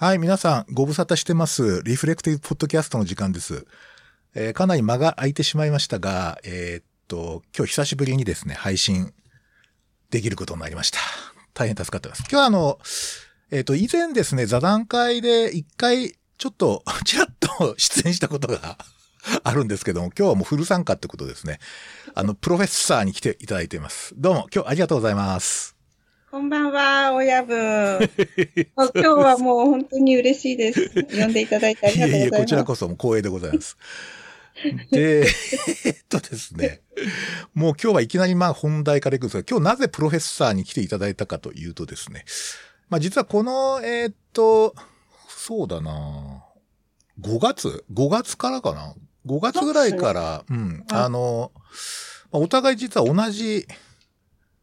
[0.00, 1.82] はい、皆さん、ご無沙汰してます。
[1.82, 3.66] リフレクティブポッドキャストの時間です。
[4.34, 9.12] えーかなり間が空いてしまいましたが、えーっと、今日久しぶりにですね、配信
[10.08, 11.00] できることになりました。
[11.52, 12.20] 大変助かってます。
[12.20, 12.78] 今日はあの、
[13.50, 18.78] えーっと、以前ですね、座談会で一回、ちょっと、 ちらっと出演したことが
[19.44, 21.58] あるんですけども、今日はもうフル参加ってことですね。
[22.14, 24.14] あの、プロフェッサーに来ていただいています。
[24.16, 25.79] どうも、今日ありがとうございます。
[26.30, 27.98] こんばんは、親分。
[28.94, 30.88] 今日はもう本当に嬉しいです。
[31.10, 32.40] 呼んでいただいてありがとうございます。
[32.42, 33.76] こちらこそ光栄でございます。
[34.92, 35.26] で、
[35.86, 36.82] えっとですね、
[37.52, 42.24] もう今日はいきなりまあ本題からいくんですが、今日なぜプロフェッサーに来ていただいたかというとですね、
[42.88, 44.76] まあ実はこの、えーっと、
[45.28, 46.44] そうだな
[47.20, 48.94] 5月 ?5 月からかな
[49.26, 51.50] ?5 月ぐらいから、うん、あの、
[52.30, 53.66] まあお互い実は同じ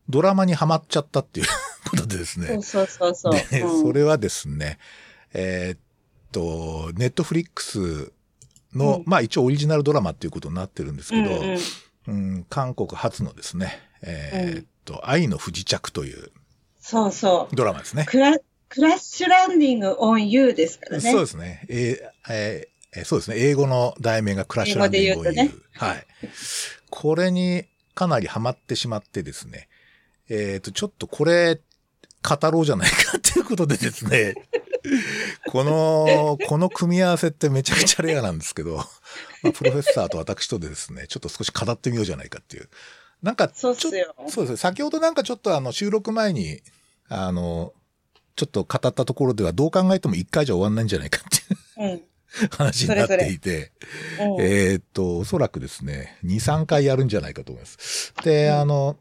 [0.10, 1.48] ドラマにハマっちゃったっていう
[1.90, 2.48] ことでですね。
[2.48, 3.34] そうそうそうそう。
[3.52, 4.80] で、うんそれはですね、
[5.34, 5.80] えーっ
[6.32, 8.12] と、ネットフリックス
[8.74, 11.60] の、うんまあ一応オリジナルドラマっていうことになってるんですけど、うんうん
[12.08, 16.32] うん韓国初のですね、えーっと、愛の不時着という
[16.80, 17.56] そうそう。
[17.56, 18.06] ドラマですね。
[18.08, 18.38] クラ
[18.70, 21.12] クラッシュランディングオンユーですからね。
[21.12, 21.66] そうですね。
[21.70, 23.38] えーえーえーそうですね。
[23.38, 25.36] 英語の題名がクラッシュランディングを言う。
[25.36, 26.06] 英語ではい。
[26.90, 29.68] これにかなりハマってしまってですね。
[30.30, 31.62] えっ、と、ちょっとこれ、
[32.28, 34.36] 語ろうじゃないかっていうことでですね。
[35.50, 38.78] この、この組み合わせってめちゃくちゃレアなんですけど、
[39.44, 42.70] まあ、プロフェッサーと私とでですね、ちょっと少し語ってみようじゃないかっていう。
[43.22, 44.16] なんか、そうっすよ。
[44.30, 44.58] そうですね。
[44.58, 46.62] 先ほどなんかちょっとあの収録前に、
[47.10, 47.74] あの、
[48.36, 52.02] ちょっと語ったところではどう考えても一回じゃ終わんないんじゃないかっていううん。
[52.52, 53.72] 話になっていて、
[54.20, 58.14] うんえーっと、おそらくですね、2、3回やるんじゃないかと思います。
[58.24, 58.98] で、あの、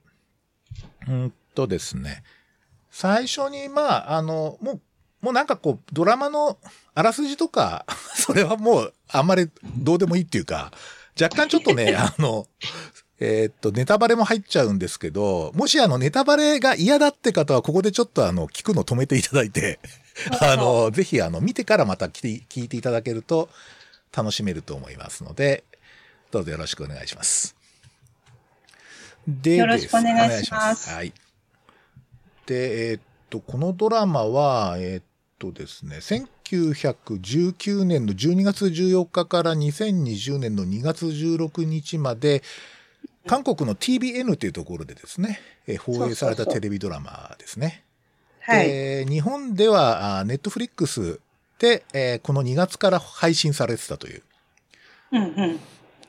[1.09, 2.23] うんとですね、
[2.91, 4.81] 最初に、まあ、あの、もう、
[5.23, 6.59] もうなんかこう、ドラマの
[6.95, 10.73] あらすじとか、 それはもうあんまりどうでもいいっていうか、
[11.21, 12.47] 若干ちょっとね、 あの、
[13.19, 19.81] えーっと、ネタバレも入っちゃうんですけど、もしあの、ネタバレが嫌だって方は、ここでちょっとあの、聞くの止めていただいて、
[20.41, 23.49] あの、ぜひあの、見てからまた聞いていただけると
[24.15, 25.65] 楽しめると思いますので、
[26.31, 27.56] どうぞよろしくお願いします。
[29.27, 31.13] でよろしくお願いしますはい。
[32.47, 35.05] で、えーっと、このドラマは、えーっ
[35.39, 42.43] とですね、1919年の12月14日から2020年の2月16日まで、
[43.27, 47.83] 韓国の TBN というところでですね、えー放映されたそうそうそうテレビドラマですね。
[48.41, 48.69] はい。
[48.69, 51.19] で日本では、ネットフリックス
[51.59, 54.23] で、えーこの2月から配信されてたという。
[55.11, 55.61] うんうん。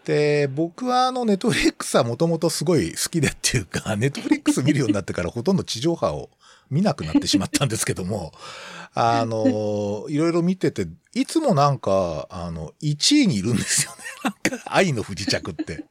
[0.08, 6.30] で、僕はあの、ネットフリックスはもともとすごい好きでっていうか、 ネットフリックス見るようになってからほとんど地上波を
[6.70, 8.32] 見なくなってしまったんですけども、
[8.96, 13.98] あの、いろいろ見てて、いつもなんか、あの、1位にいるんですよね。
[14.24, 15.84] なんか、愛の不時着って。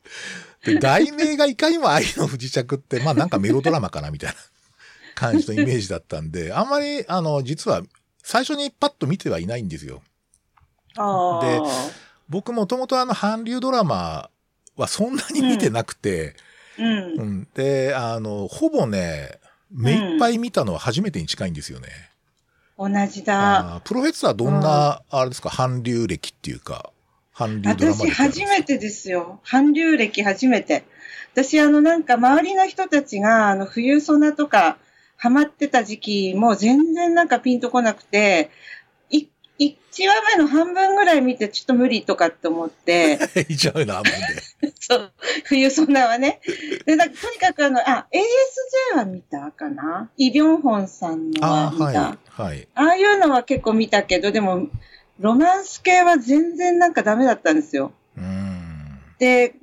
[0.64, 4.36] で、題名がいかにも愛の不時着って、まあなんかメロドラマかなみたいな
[5.14, 7.82] 感じのイメージだったんで、あんまり、あの、実は、
[8.22, 10.02] 最初にパッと見てはいないんですよ。
[10.96, 14.30] あで僕もともとあの韓流ドラマ
[14.76, 16.34] はそんなに見てなくて、
[16.78, 16.82] あ。
[16.82, 17.24] うんう。
[17.24, 19.38] んで、あの、ほぼね、
[19.70, 21.88] 目いっぱい見たのは初めてに近いんですよね。
[22.78, 23.80] 同じだ。
[23.84, 26.92] プロフェッサーはどんな、あれですか、韓流歴っていうか、
[27.34, 29.40] 韓流ドラマ歴私初めてですよ。
[29.44, 30.84] 韓流歴初めて。
[31.32, 34.78] 私あのなんか周りの人たちがあの冬ソナとか
[35.18, 38.75] ハマってた時期も全然なんかピンとこなくて、い
[39.58, 39.74] 1
[40.06, 43.18] 話目の半分ぐらい見てちょっと無理とかって思って、
[43.48, 44.10] いっちゃうな、もんで。
[44.78, 45.12] そう、
[45.44, 46.40] 冬ソナはね。
[46.84, 50.10] で、なんかとにかくあの、あ、ASJ は見たかな？
[50.16, 51.84] イ・ビョンホンさんのはあ見た。
[51.86, 52.68] あ、はい、はい。
[52.74, 54.68] ああいうのは結構見たけど、でも、
[55.18, 57.92] ロマンス系は全然なんかダメだったんですよ。
[58.18, 59.00] うーん。
[59.18, 59.54] で、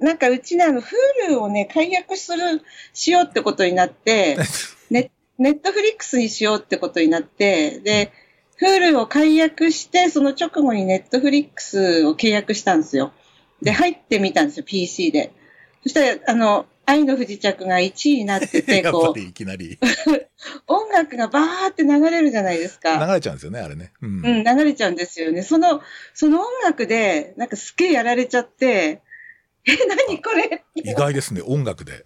[0.00, 4.36] なんかうちね、あの、Hulu をね、解約する、しようってことになって、
[4.90, 8.12] ネネットフリックスにしようってことになって、で、
[8.60, 13.12] Hulu を解約して、その直後にネットフリックスを契約したんですよ。
[13.62, 15.32] で、入ってみたんですよ、PC で。
[15.82, 19.78] そしたら、あの、愛の不時着が1位になってて、 こう、いきなり
[20.68, 23.04] 音楽がバーって流れるじゃないですか。
[23.04, 23.92] 流れちゃうんですよね、あれね。
[24.00, 24.24] うん。
[24.24, 25.42] うん、流れちゃうんですよね。
[25.42, 25.82] その、
[26.14, 29.02] その音楽で、なんかすっげえやられちゃって、
[29.68, 29.76] え、
[30.08, 30.64] 何これ？
[30.76, 31.92] 意外ですね、音楽で。
[31.92, 31.98] な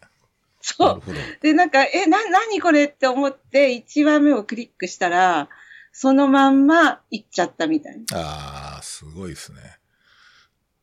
[0.62, 1.02] そう。
[1.42, 5.48] で、なんか、え、な、何これって思って、1話目をクリックしたら、
[5.92, 9.60] そのまんま行っちゃったみたいああ、すごいですね。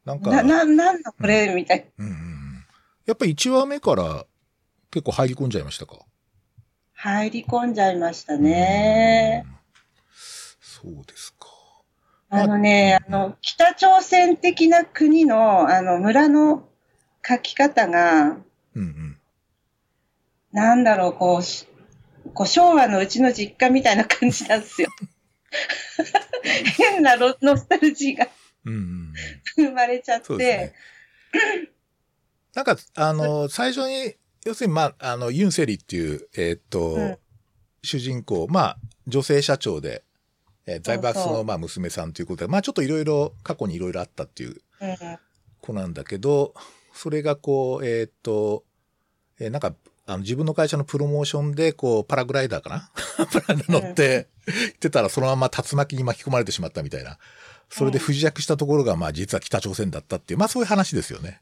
[0.06, 0.44] なんか、な。
[0.44, 2.06] な、な、なんだこれみたいな。
[2.06, 2.65] うんうんうん。
[3.06, 4.25] やっぱり1話目から
[4.92, 6.00] 結構入り込んじゃいましたか？
[6.94, 9.45] 入り込んじゃいましたね。
[9.45, 9.57] うん。
[10.59, 11.33] そうです
[12.30, 16.68] あのね、あの、北朝鮮的な国の、あの、村の
[17.25, 18.38] 書き方が、
[18.75, 19.18] うんうん。
[20.51, 21.68] なんだろう、こうし、
[22.33, 24.89] こう昭和のうちの実家みたいな感じなんですよ。
[26.77, 28.27] 変なロノスタルジーが
[28.65, 29.65] うんうんうん。
[29.68, 30.74] 生まれちゃってね。。
[32.53, 34.15] なんか、あの、最初に、
[34.45, 37.18] 要するに、まあ、あの、ユンセリっていう、えーっと、うん
[37.83, 40.03] 主人公、まあ、女性社長で、
[40.65, 44.50] えー財閥の、まあ、娘さんということで、まあ、ちょっといろいろ、過去にいろいろあったっていう
[44.81, 44.95] うん
[45.62, 46.53] 子なんだけど、
[46.94, 48.65] それがこう、えーっと、
[49.39, 49.73] えーなんか、
[50.07, 52.69] あの自分の会社のプロモーションで、こう、パラグライダーか
[53.18, 53.25] な？
[53.27, 57.18] パラ乗って、行ってたら、そのまま竜巻に巻き込まれてしまったみたいな。
[57.69, 61.42] それで不時着したところが、まあ、実は北朝鮮だったっていう、まあ、そういう話ですよね。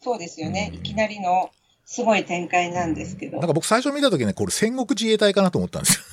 [0.00, 0.70] そうですよね。
[0.72, 1.50] うんいきなりの
[1.84, 3.46] すごい展開なんですけどなん。
[3.48, 6.04] か僕最初見た時ね、これ戦国自衛隊かなと思ったんですよ。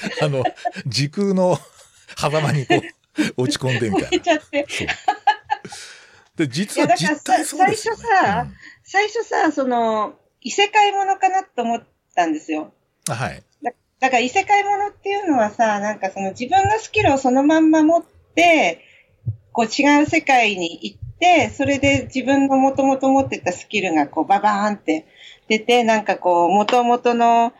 [0.22, 0.44] あの、
[0.86, 1.58] 時空の
[2.18, 2.74] 狭間にこ
[3.36, 4.66] う、落ち込んでみたいな。
[6.36, 8.00] で、実は実態そうですよ、ね。
[8.02, 8.46] 最初さ
[8.92, 11.82] 最初さ、その、異世界ものかなと思っ
[12.16, 12.72] たんですよ。
[13.08, 13.40] うん、はい。
[14.00, 18.04] だから異世界ものっていうのはさ、なんかその自分のスキルをそのまんま持っ
[18.34, 18.80] て、
[19.52, 25.06] こう違う世界に行って、それで自分のもともと持ってたスキルがこうババーンって
[25.46, 27.52] 出て、なんかこう、もともとの、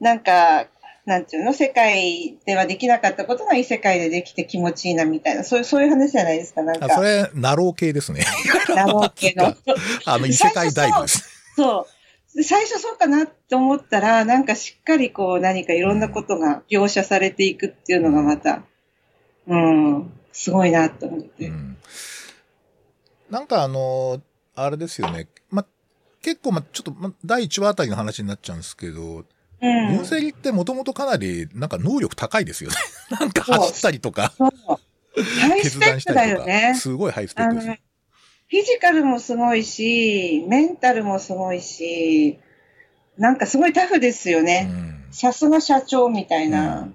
[0.00, 0.68] なんか、
[1.04, 6.86] なんていうの世界ではできなかったことが異世界でできて気持ちいいなみたいな、そういう、そういう話じゃないですか、なんか。
[6.86, 8.24] あそれ、ナロー系ですね。
[8.74, 9.46] なろうけど。
[10.06, 11.28] あの、異世界ダイブです。
[11.56, 11.88] そ
[12.34, 12.36] う。
[12.36, 18.62] で最初そうかなって思ったら、なんかしっかりこう何かいろんなことが描写されていくっていうのがまた、
[19.46, 21.48] うん、すごいなと思って。
[21.48, 21.76] うん。
[23.28, 24.22] なんかあの、
[24.54, 25.28] あれですよね。
[25.50, 25.66] ま、
[26.22, 29.24] 結構、ま、ちょっと、ま、第1話あたりの話になっちゃうんですけど、
[29.62, 30.04] うん。
[30.04, 32.76] セリってもともとかなり、なんか能力高いですよね。
[33.18, 34.32] なんか走ったりとか。
[34.38, 36.74] ハイス決ペックだ断したりとか、よね。
[36.74, 37.66] すごいハイスペックです。
[37.66, 42.38] フィジカルもすごいし、メンタルもすごいし、
[43.16, 44.62] なんかすごいタフですようね。
[44.64, 45.04] ん。
[45.10, 46.80] さすが社長みたいな。
[46.80, 46.94] うん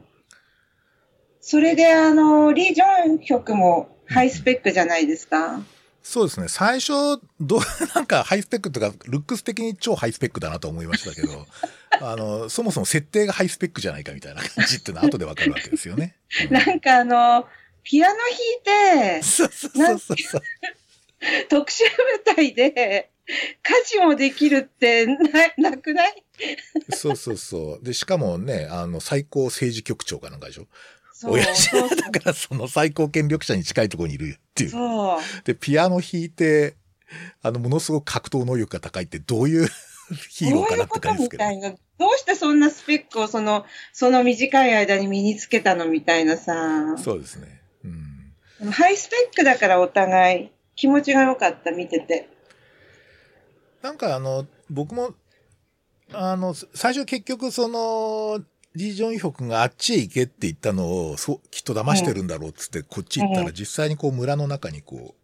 [1.50, 5.62] それであの、リー・ジョンヒョクもハイスペックじゃないですか。
[6.09, 6.48] そうですね。
[6.48, 6.94] 最初、
[7.42, 7.59] どう、
[7.94, 11.45] なんかハイスペックとか、ルックス的に超ハイスペックだなと思いましたけど、
[12.00, 16.15] あの、そもそも設定がハイスペックじゃないかみたいな感じっていうのは後でわかるわけですよね。
[16.45, 17.48] うんなんかあの、
[17.83, 18.15] ピアノ
[18.63, 20.42] 弾いて、そうそうそうそう。
[21.50, 21.83] 特殊
[22.25, 26.24] 部隊で、家事もできるってな、なくない？
[26.95, 27.83] そうそうそう。
[27.83, 30.68] で、しかもね、あの、最高政治局長かなんかでしょ？
[31.24, 34.69] 親父だからその最高権力者に近いところにいるっていう。
[34.71, 35.19] そう。
[35.44, 36.75] で、ピアノ弾いて、
[37.42, 39.68] あの、ものすごく格闘能力が高いってどういう
[40.30, 41.44] ヒーローかなって感じですけど。
[41.44, 41.77] どういうことみたいな。
[42.00, 46.98] どうしてそんなスペックをその、その短い間に身につけたのみたいなさ。
[46.98, 47.62] そうですね。
[48.62, 48.71] うん。
[48.71, 52.30] ハイスペックだからお互い気持ちが良かった、見てて。
[53.81, 55.13] なんかあの、僕も、
[56.12, 58.44] あの、最初結局その、
[58.77, 65.15] リー・ジョンヒョクがあっちへ行けって言ったのを、そう、きっと騙してるんだろうっつって、こっち行ったらうん実際にこう村の中にこ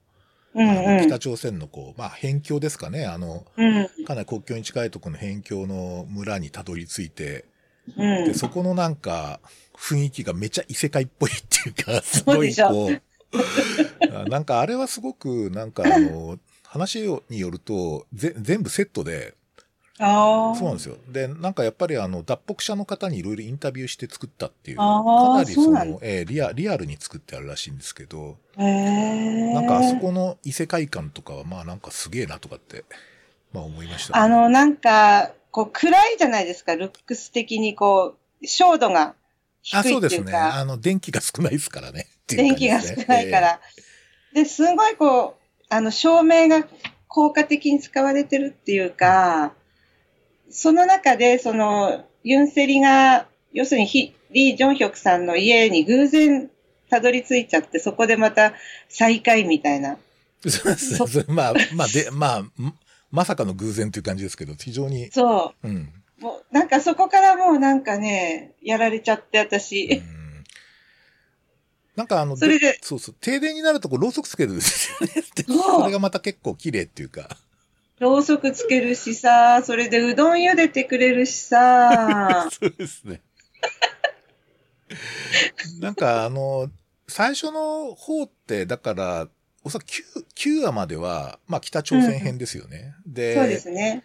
[0.55, 1.07] う、うんうん。
[1.07, 4.05] 北朝鮮のこう、まあ辺境ですかね、あの、うん。
[4.05, 7.45] かなり国境に近いところの辺境の村にたどり着いて、
[7.95, 8.33] うんで、。
[8.33, 9.39] そこのなんか、
[9.77, 13.01] 雰囲気がめちゃ異世界っぽいっていうか、 すごいこう、
[14.15, 19.35] あなんかあれはすごく、なんかあの、話によると、ぜ全部セットで、
[19.99, 20.55] ああ。
[20.55, 20.97] そうなんですよ。
[21.07, 25.99] で、なんかやっぱりあの、脱北者の方にいろいろインタビューして作ったっていう、かああ、なりそうそ。
[26.01, 29.53] えーリア、リアルに作ってあるらしいんですけど、へえ。
[29.53, 32.85] なんかあそこの異世界観とかは、まあなんかすげえなとかって、
[33.53, 39.13] まあ思いました、あの、なんか、こう、暗いじゃないですか、ルックス的に、こう、照度が
[39.61, 40.21] 低あ、いそうですね。
[40.21, 42.07] っていうか、あの、電気が少ないですからね。
[42.23, 43.39] っていう電気が少ないか。
[43.39, 43.59] ら。
[44.33, 46.67] で、すごいこう、あの、照明が
[47.07, 49.53] 効果的に使われてるっていうか、
[50.53, 56.49] その中で、その、ユンセリが、要するにヒ、リー・ジョンヒョクさんの家に偶然
[56.89, 58.53] たどり着いちゃって、そこでまた
[58.89, 59.97] 再会みたいな。
[60.45, 62.51] えーそうそうそうまあ、まあ、で、まあ、ん
[63.11, 65.93] まさかの偶然という感じですけど、非常に、そうん。
[66.19, 66.23] う。
[66.23, 69.85] もう、なんかそこからもうなんかね、やられちゃって、私。
[69.85, 70.23] うん
[71.95, 75.13] なんかあの、それでそうそう、停電になるとこうろうそくつけるんですよね。
[75.45, 77.29] そ れがまた結構綺麗っていうか。
[78.03, 83.21] ろうそくつけるしさ、それでうどん茹でてくれるしさ、 そうですね。
[85.79, 86.69] なんかあの、
[87.07, 89.27] 最初の方って、だから、
[89.63, 89.87] おそらく
[90.35, 92.93] 9, 9話までは、まあ北朝鮮編ですよね。
[93.05, 94.03] で、そうですね。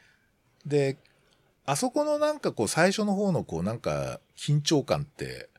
[0.65, 0.97] で、
[1.67, 5.51] あそこのなんかこう最初の方のこうなんか緊張感って、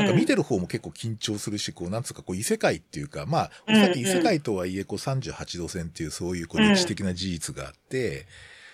[0.00, 8.26] なんか見てる方も結構緊張するし、こう、なんつうか、こう、異世界っていうか、まあ、おそらく異世界とはいえ、こう、38度線っていう、そういう、こう、歴史的な事実があって、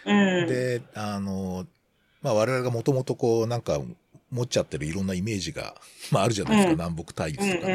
[0.04, 0.46] うん。
[0.46, 1.66] で、あの、
[2.22, 3.80] まあ、我々がもともとこう、なんか、
[4.30, 5.74] 持っちゃってるいろんなイメージが、
[6.10, 7.66] まあ、あるじゃないですか、うん南北対立とか。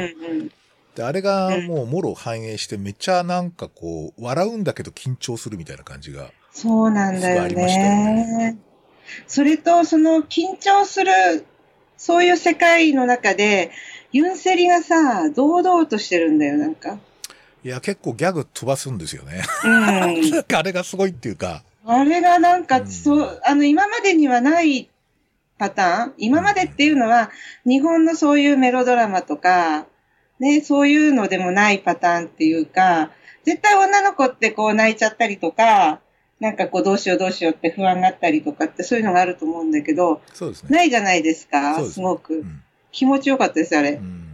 [0.94, 6.30] で、あれがもう、もろ反映して、めっちゃなんかこう、笑うんだけど緊張するみたいな感じが。
[6.52, 8.58] そうなんだよすごいありましたよね。
[9.26, 11.46] それと、その緊張する、
[12.02, 13.70] そういう世界の中で、
[14.10, 16.98] ユンセリがさ、堂々としてるんだよ、なんか。
[17.62, 19.44] いや、結構ギャグ飛ばすんですよね。
[19.64, 20.30] うん。
[20.32, 21.62] なんかあれがすごいっていうか。
[21.86, 24.90] あれがなんか、うんそう、あの、今までにはない
[25.58, 26.14] パターン？
[26.18, 27.30] 今までっていうのは、
[27.64, 29.86] 日本のそういうメロドラマとか、
[30.40, 33.12] ね、そういうのでもないパターンっていうか、
[33.44, 36.00] 絶対女の子ってこう泣いちゃったりとか、
[36.42, 40.70] なんかこうどうしようどうしようって不安があったりとかってそういうのがあると思うんだけど、そうですね。
[40.70, 42.34] ないじゃないですか、すねうすごく。
[42.34, 44.00] ん気持ちよかったです、あれう。
[44.00, 44.26] ん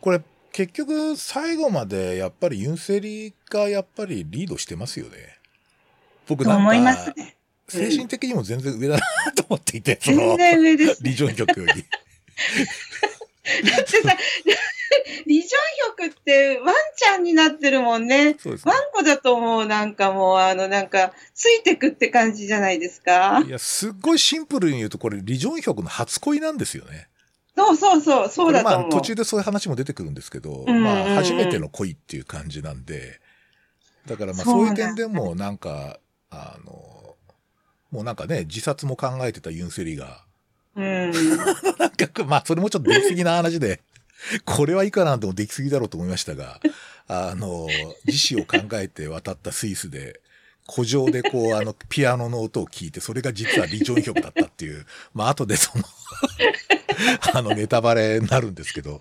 [0.00, 0.20] これ、
[0.52, 5.16] 結局、最後まで、やっぱりユンセリがやっぱりリードしてますよね。
[6.28, 7.36] 僕なんと思いますか、ね。
[7.68, 11.02] 精神的にも全然上だなと思っていて、そ全の、然上です。
[11.04, 11.72] リジョン曲より。
[13.44, 14.16] だってさ、
[15.26, 18.36] リジョン曲ってワンちゃんになってるもんね。
[18.38, 18.78] そうですねワ。
[18.78, 23.42] ンコだと思う、なんかもう、あの、なんか、ついてくって感じじゃないですか？
[23.44, 23.50] い。
[23.50, 27.08] や、すっごいシンプルに言うと、これ、リジョン曲の初恋なんですよね。
[27.56, 28.84] そうそうそう、そうだとまあ。
[28.84, 33.20] 途中でそういう話も出てくるんですけど、まあ、初めての恋っていう感じなんで、
[34.06, 35.98] だからまあ、そういう点でも、なんか、
[36.30, 37.16] あの、
[37.90, 40.24] もうなんかね、自殺も考えてたユンセリが、
[40.76, 41.10] うん。
[41.10, 43.80] なんか、まあ、それもちょっと出来すぎな話で、
[44.44, 46.60] これはいくらなんでも出来すぎだろうと思いましたが、
[47.08, 47.68] あの、
[48.06, 50.20] 自死を考えて渡ったスイスで、
[50.72, 55.84] 古城でこう、あの、ピアノの音を聞いて、それが実はリジョン曲だったっていう、まあ、後でその、
[57.34, 58.98] あの、ネタバレになるんですけど、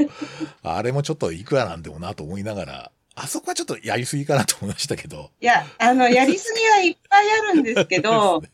[0.64, 5.30] あれもちょっといくらなんでもなと思いながら、あそこはちょっとやりすぎかなと思いましたけど。
[5.42, 8.50] いや、あの、やりすぎはいっぱいあるんですけ そどうで、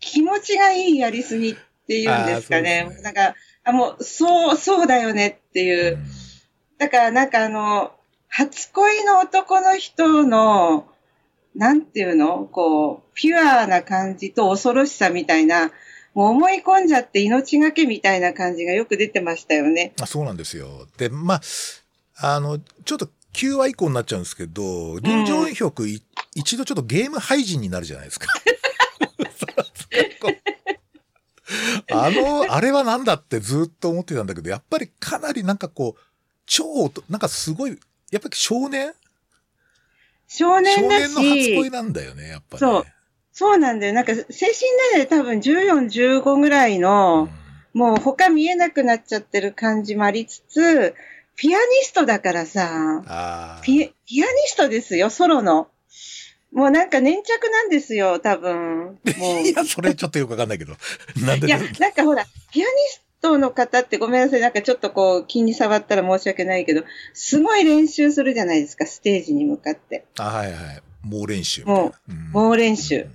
[0.00, 1.56] 気持ちがいいやりすぎっ
[1.88, 5.94] ていうんですかねねなんか、あ、もう、そう、そうだよねっていう。
[5.94, 6.28] うん
[6.78, 7.92] だからなんかあの、
[8.28, 10.86] 初恋の男の人の、
[11.56, 12.44] なんていうの？
[12.44, 15.72] こう、ピュアな感じと恐ろしさみたいな、
[16.14, 19.92] もう思い込んじゃって命がけみたいな感じがよく出てましたよね。
[20.00, 20.86] あそうなんですよ。
[20.96, 21.40] で、ま
[22.20, 26.00] あ、あの、ちょっと9話以降になっちゃうんですけど、臨場ヒョクい
[26.34, 28.28] 一度ちょっとゲーム廃人になるじゃないですか。
[31.90, 36.00] あの、あれはなんだってずっと思ってたんだけど、やっぱりかなりなんかこう、
[36.46, 37.78] 超、なんかすごい、
[38.10, 38.92] やっぱり少年？
[40.28, 42.72] 少年だ少年の初恋し、なんだよね、やっぱり、ね。
[42.72, 42.86] そう
[43.32, 43.92] そうなんだよ。
[43.92, 44.28] なんか精神
[44.92, 47.28] 年齢多分14、15ぐらいの、
[47.72, 50.94] もう他見えなくなっちゃってる感じもありつつ、
[51.36, 53.60] ピアニストだからさ。
[53.62, 55.68] ピエピアニストですよ、ソロの。
[56.52, 58.98] もうなんか粘着なんですよ、多分。
[59.18, 59.40] もう。
[59.46, 60.74] いや、それちょっとよくわかんないけど。
[61.24, 70.04] なんでいや、なんかほら、ピアニストの方ってごめんなさい、なんかちょっとこう気に触ったら申し訳ないけど、すごい練習するじゃないですか、ステージに向かって。
[70.18, 70.82] あ、はいはい。
[71.02, 71.64] 猛練習。
[71.64, 73.06] もうん猛練習。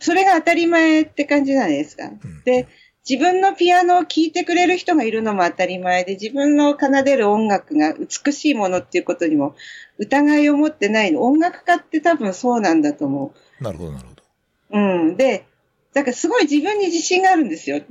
[0.00, 2.04] それが当たり前って感じじゃないですか。
[2.04, 2.66] うんで、
[3.08, 9.54] 自分のピアノを聴いてくれる人がいるのも当たり前で、自分の奏でる音楽が美しいものっていうことにも
[9.98, 11.22] 疑いを持ってないの。
[11.22, 14.22] 音楽家って多分そうなんだと思なるほど、なるほど。
[14.70, 14.78] う。
[14.78, 15.16] うん。
[15.16, 15.46] で、
[15.92, 17.82] だからすごい自分に自信があるんですよ。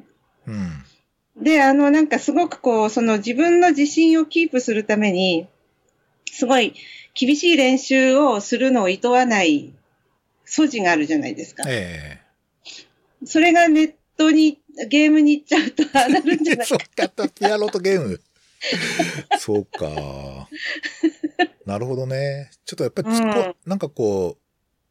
[0.47, 0.83] うん。
[1.37, 5.47] で、あの、なんかすごくこう、その自分の自信をキープするために、
[6.25, 6.73] すごい
[7.13, 9.73] 厳しい練習をするのを厭わない
[10.43, 11.63] 素地があるじゃないですか。
[11.67, 12.19] え
[13.25, 13.93] それがネッ
[14.27, 16.67] トに、ゲームに行っちゃうとああなるんじゃえない？
[16.67, 18.21] そうかと、ピアノとゲーム。
[19.39, 20.47] そうか。
[21.65, 22.51] なるほどね。
[22.65, 24.41] ちょっとやっぱり突っ込、なんかこう、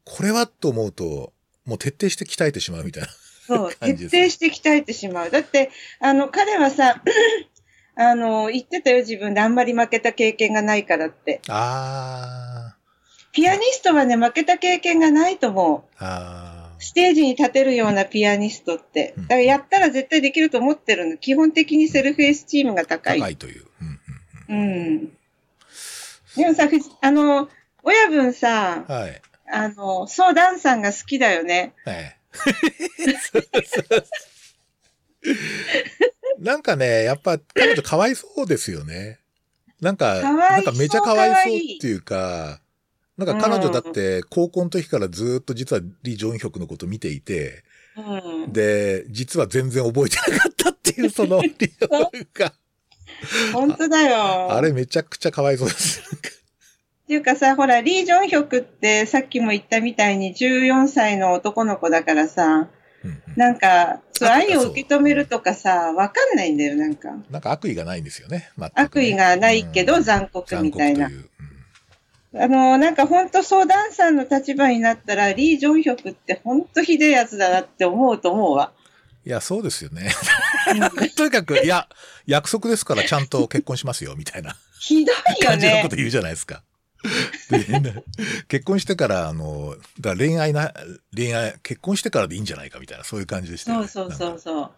[0.04, 1.32] これはと思うと、
[1.64, 3.08] もう徹底して鍛えてしまうみたいな。
[3.46, 5.30] そう、 徹底して鍛えてしまう。
[5.30, 5.70] だって、
[6.00, 7.02] あの、彼はさ、
[7.94, 11.40] あの、言ってたよ、自分であんまり負けた経験がないからって。
[11.48, 12.76] あ
[13.32, 16.02] ピアニストはね、負けた経験がないと思う。
[16.02, 16.51] ー、あ
[16.82, 19.14] ステージに立てるようなピアニストって。
[19.16, 21.16] うんだからやったら絶対できると思ってるの。
[21.16, 23.20] 基本的にセルフエスチームがー高い。
[23.20, 23.64] 高いという。
[24.48, 25.06] うんうんうん。
[26.36, 26.68] でもさ、
[27.00, 27.48] あの、
[27.84, 29.22] 親分さ、うん、はい。
[29.52, 31.74] あの、ソーダンさんが好きだよね。
[31.86, 32.22] ええ
[36.40, 39.20] なんかね、やっぱ彼女かわいそうですよね。
[39.80, 42.60] なんか、かなんかめちゃかわいそうっていうか、
[43.16, 47.62] なんか彼女だって高校の時からずっと実はリ・ジョンヒョクのこと見ていて、
[47.96, 48.52] うん。
[48.52, 52.52] で、実は全然覚えてなかったっていうそのリ・ジョンが。
[53.52, 54.52] 本当だよ。
[54.52, 56.00] あれめちゃくちゃかわいそうです。
[56.00, 62.44] っていうかさ、ほら、リー・ジョンヒョクってさっきも言ったみたいに14歳の男の子だからさ、
[63.04, 67.08] うんうんなんか、そうあ愛を受け止めるとかさ、わかんないんだよ、なんか。
[67.30, 68.50] なんか悪意がないんですよね。
[68.56, 71.28] ね悪意がないけどうん残酷みたいなうん
[72.34, 78.72] あの、なんか本当相談さんの立場になったら、リー・ジョンヒョクって本当ひでえやつだなって思うと思うわ。
[79.24, 80.10] いや、そうですよね。
[81.16, 81.88] とにかく、いや、
[82.26, 85.96] 約束ですからちゃんと結婚しますよ、みたいなひどいよね感じのこと。
[85.96, 86.62] 言うじゃないですか。
[88.48, 90.72] 結婚してから、あの、だ恋愛な、
[91.14, 94.70] 恋愛、結婚してからでいいんじゃないかみたいな、そういう感じでしたよね、そうそうそうそう。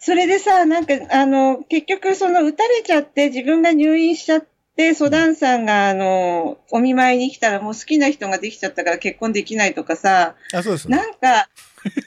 [0.00, 4.46] それでさ、なんか、あの、結局、その、撃たれちゃって、自分が入院しちゃっ
[4.78, 10.96] て、ソダンさんが、あの、お見舞いに来たら、もう好きな人ができちゃったから結婚できないとかさ、あ、そうですね。
[10.96, 11.48] なんか、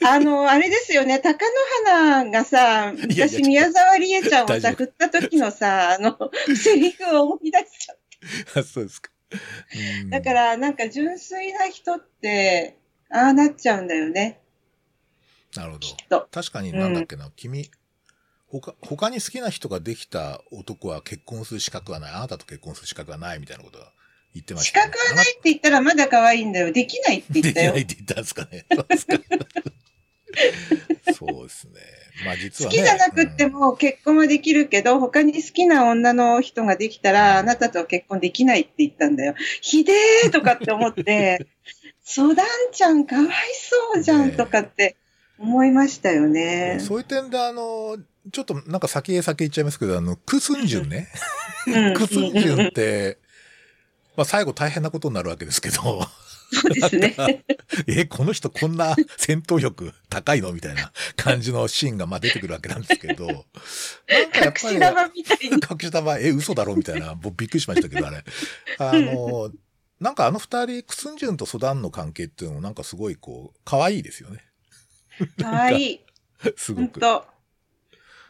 [0.08, 1.38] あの、あれですよね、貴乃
[1.86, 6.18] 花がさ、いやいや昔、宮沢りえちゃんをさ、振った時のさ、 あの、
[6.56, 7.98] セリフを思い出しちゃっ
[8.56, 9.12] あそうですか。
[10.04, 10.20] うんた。
[10.20, 12.78] だから、なんか、純粋な人って、
[13.10, 14.40] ああなっちゃうんだよね、
[15.58, 16.28] なるほど。
[16.32, 17.70] 確かになんだっけな、君、
[18.52, 22.12] 他、他に好きな人ができた男は結婚する資格はない。
[22.12, 23.92] あなたと結婚する資格はないみたいなことは
[24.34, 24.92] 言ってまし資た、ね。
[24.92, 26.72] 格はないって言ったらまだ可愛いんだよ。
[26.72, 27.72] できないってでき言ったよ。
[27.74, 28.66] ないって言ったんですかね。
[31.14, 31.74] そうですね。
[32.26, 32.78] まあ実はね。
[32.78, 39.36] 好きじゃなくってうんも結婚はできるけど、他に好きな女の人ができたら、あなたとは結婚できないって言ったんだよ。
[39.62, 41.48] ひでーとかって思って、
[42.04, 43.28] ソダンちゃんかわい
[43.94, 44.98] そうじゃんねえとかって
[45.38, 46.78] 思いましたよね。
[46.80, 47.98] そういう点であの、
[48.32, 51.08] ちょっとなんか先へ先へ行っちゃいますけど、あの、クスンジュンね。
[51.68, 53.18] うんクスンジュンって、
[54.16, 56.08] まあ最後大変なことになるわけですけど、
[56.52, 57.46] そうですね。
[57.88, 63.46] え、この人こんな戦闘力高いのみたいな感じのシーンがまあ出てくるわけなんですけど、なんか
[64.40, 65.48] やっ隠しぱり、玉みたいに。
[65.48, 66.76] 隠し玉、え、嘘だろ？
[66.76, 68.24] みたいな、僕びっくりしましたけど、あれ。
[68.80, 69.52] あの、
[70.00, 74.44] なんかあの二人、クスンジュンとソダンの関係っていうのもなんかすごいこう、可愛いですよね。
[75.42, 76.00] かわいい。
[76.58, 76.82] すごく。
[76.82, 77.31] ほんと。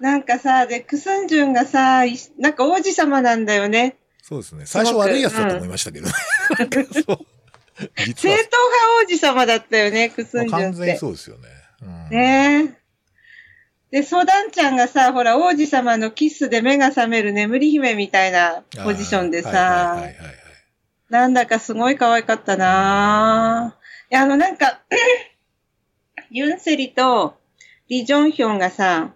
[0.01, 3.97] なんかさ、で、クスンジュンがさ、いなんか王子様なんだよね。
[4.23, 4.65] そうですね。
[4.65, 6.11] 最初悪いやつだと思いましたけど う。
[6.11, 8.47] 正統派
[9.05, 10.99] 王子様だったよね、クスンジュンってまあ完全に。
[10.99, 11.47] そうですよね。
[11.83, 12.75] うん、ね
[13.91, 13.99] え。
[14.01, 20.15] で、ソダンちゃんがさ、ほら、王子様のキスで目が覚める眠り姫みたいなポジションでさはい、はいはい。
[21.09, 23.81] なんだかすごい可愛かったなぁ。
[24.11, 24.79] いや、あの、なんか、
[26.31, 27.35] ユンセリと
[27.89, 29.13] リ・ジョンヒョンがさ、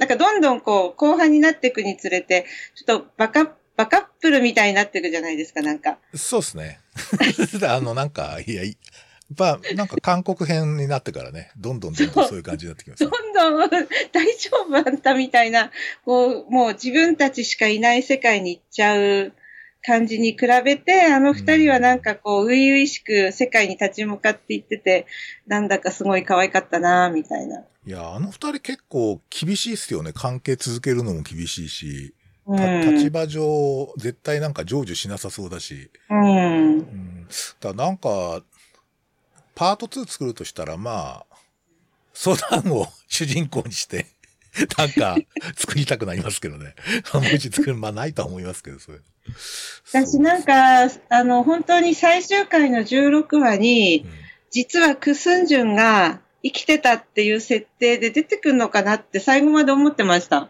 [0.00, 5.98] なんかどんどんこう、後半になっていくにつれて、ちょっとバカ、バカップルみたいになっていくじゃないですか、なんか。
[6.14, 6.80] そうですね。
[7.68, 8.72] あの、なんか、いや、いや
[9.34, 13.10] っぱ、なんか韓国編になってからね、どんどんどんどんそういう感じになってきますど。
[13.10, 13.70] んどん
[14.10, 15.70] 大丈夫あんたみたいな、
[16.06, 19.34] こう、もう自分たちしかいない世界に行っちゃう
[19.82, 25.06] 感じに比べて、あの二人はなんかこう、初々しく世界に立ち向かっていってて、
[25.46, 27.64] なんだかすごい可愛かったなみたいな。
[27.86, 30.12] いや、あの二人結構厳しいっすよね。
[30.12, 32.14] 関係続けるのも厳しいし、
[32.46, 32.92] うたん。
[32.92, 36.78] 立場上、絶対なんか成就しなさそうだし、うん。
[36.78, 37.26] うん。
[37.26, 38.42] だからなんか、
[39.54, 41.36] パート2作るとしたら、まあ、
[42.12, 44.06] 相談を 主人公にして、
[44.76, 45.16] なんか、
[45.56, 46.74] 作りたくなりますけどね。
[47.14, 48.98] もし作る、まあないとは思いますけど、それ。
[49.84, 60.48] 私なんか、あの、本当に最終回の16話にう、ん実はクスンジュンが生きてたっていう設定で出てくるのかなって最後まで思ってました。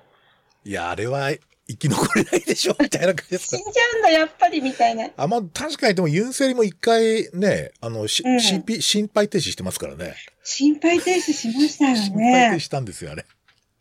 [0.64, 1.30] いや、あれは
[1.68, 3.72] 生き残れないでしょ、みたいな感じですか死ん。
[3.72, 5.10] じゃうんだ、やっぱり、みたいな。
[5.16, 10.14] あ、まあ、確かにでもユンセリも一回ね、あの、しうん心配心配停止してますからね。
[10.42, 12.60] 心肺停止しましたよ心配停止ね。
[12.60, 13.26] したんですよ、あれ。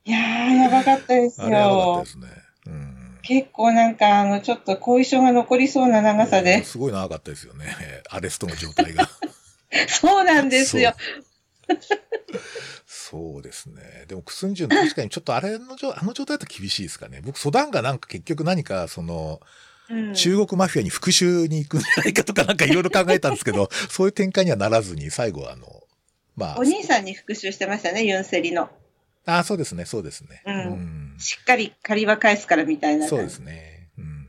[0.05, 2.09] いやー、やばかったですあれやばかったよで。
[2.09, 2.27] すね。
[2.67, 2.98] うん。
[3.29, 6.63] 結構なんか、あの、ちょっと後遺症が残りそうな長さで。
[6.63, 7.67] すごい長かったですよね。
[8.09, 9.07] アレストの状態が。
[9.87, 10.95] そうなんですよ。
[12.87, 14.05] そうですね。
[14.07, 17.21] でも、クスンジュン確かにちょっとあれの状、あの状態だと厳しいですかね。
[17.23, 19.39] 僕、ソダンがなんか結局何か、その、
[19.91, 25.83] うん中国マフィアに復讐に行くんじゃないかとかなんかいろいろ考えたんですけど、 そういう展開にはならずに、最後はあの、
[26.35, 28.69] まあお、兄さんに復讐してましたね、ユンセリの。
[29.37, 30.43] あそうですね、そうですね。
[30.45, 33.07] うんうんしっかり借りは返すからみたいな。
[33.07, 33.89] そうですね。
[33.97, 34.25] うん。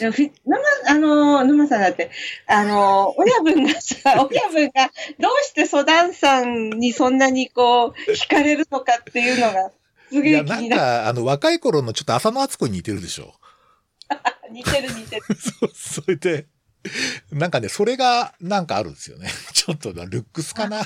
[0.00, 2.10] でもふ、沼、あのー、沼さんだって、
[2.48, 9.70] あのー、 親分がさ、親分がどうしてソダンさんにそんなにこう、惹かれるのかっていうのが、
[10.10, 10.82] すげえ気になる。
[10.82, 13.34] か、あの、若い頃のちょっと浅野敦子に似てるでしょ。
[14.50, 15.22] 似てる似てる。
[15.38, 16.46] そう、それで、
[17.30, 19.30] なんかね、それがなんかあるんですよね。
[19.52, 20.84] ちょっとな、ルックスかな。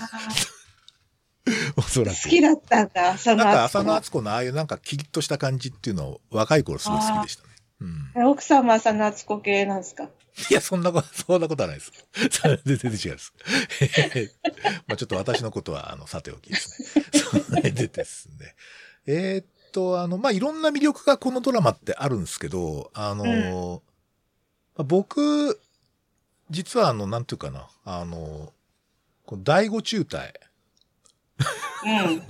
[1.77, 2.23] おそらく。
[2.23, 3.65] 好きだったんだ、浅なんか。
[3.65, 7.49] 浅野敦子のああいうなんかキリッとした感じっていうのを若い頃すごい好きでしたね。
[8.15, 8.27] うん。
[8.29, 10.09] 奥さんも浅野敦子系なんですか？
[10.51, 11.93] いや、そんなこと、 そんなことはないです。
[12.65, 13.33] 全然違います。
[14.87, 17.05] まあちょっと私のことは、あの、さておきですね。
[17.49, 18.55] それでですね。
[19.07, 23.83] えーっと、あの、まあいろんな魅力がこのドラマってあるんですけど、あの、
[24.77, 25.61] まあ僕、
[26.49, 28.53] 実はあの、なんていうかな、あの、
[29.27, 30.33] この第五中隊、
[31.85, 32.21] うん。
[32.21, 32.27] ピ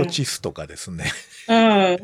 [0.00, 1.04] ョチスとかですね、
[1.48, 1.54] う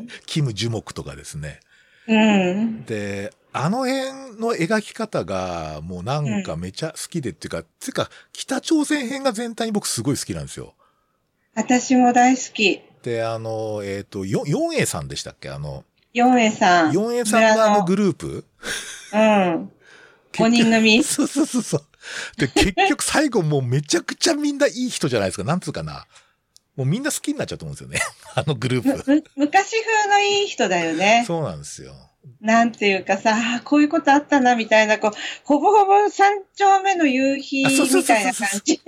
[0.01, 0.07] ん。
[0.25, 1.59] キム・ジュモクとかですね。
[2.07, 2.85] うん。
[2.85, 10.73] で、あの辺の描き方がもうなんかめちゃ好きでっていうか、つうか北朝鮮編が全体に僕すごい好きなんですよ。
[11.55, 12.81] 私も大好き。
[13.03, 15.49] で、あの、えっ、と、ヨヨンエさんでしたっけ？
[15.49, 16.93] あの、ヨンエさん。
[16.93, 18.45] ヨンエさんのあのグループ？
[19.13, 19.71] うん。
[20.33, 21.03] 5人組。
[21.03, 21.83] そうそうそうそう。
[22.37, 25.43] で、結局最後もうめちゃくちゃみんないい人じゃないですか。
[25.43, 26.05] なんつうかな。
[26.75, 27.99] もうみんな好きになっちゃうと思うんですよね。
[28.35, 29.23] あのグループ。
[29.35, 31.23] 昔風のいい人だよね。
[31.27, 31.93] そうなんですよ。
[32.39, 35.11] なんていうかさ、こういうことあったな、みたいな、こう、
[35.43, 38.81] ほぼほぼ三丁目の夕日みたいな感じ。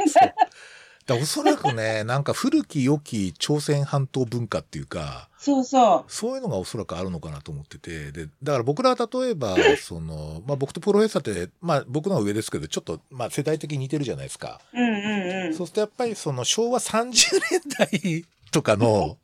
[1.05, 14.61] だおそらくね、なんか古き良き朝鮮半島文化っていうか、そうそそういうのがおそらくあるのかなと思ってて、で、だから僕らは例えば、 その、まあ僕とプロフェッサーって、まあ僕の上ですけど、ちょっと、まあ世代的に似てるじゃないですか。
[14.73, 14.79] う。
[14.79, 15.53] うんうんうん。
[15.53, 19.17] そうするとやっぱりその昭和30年代とかの、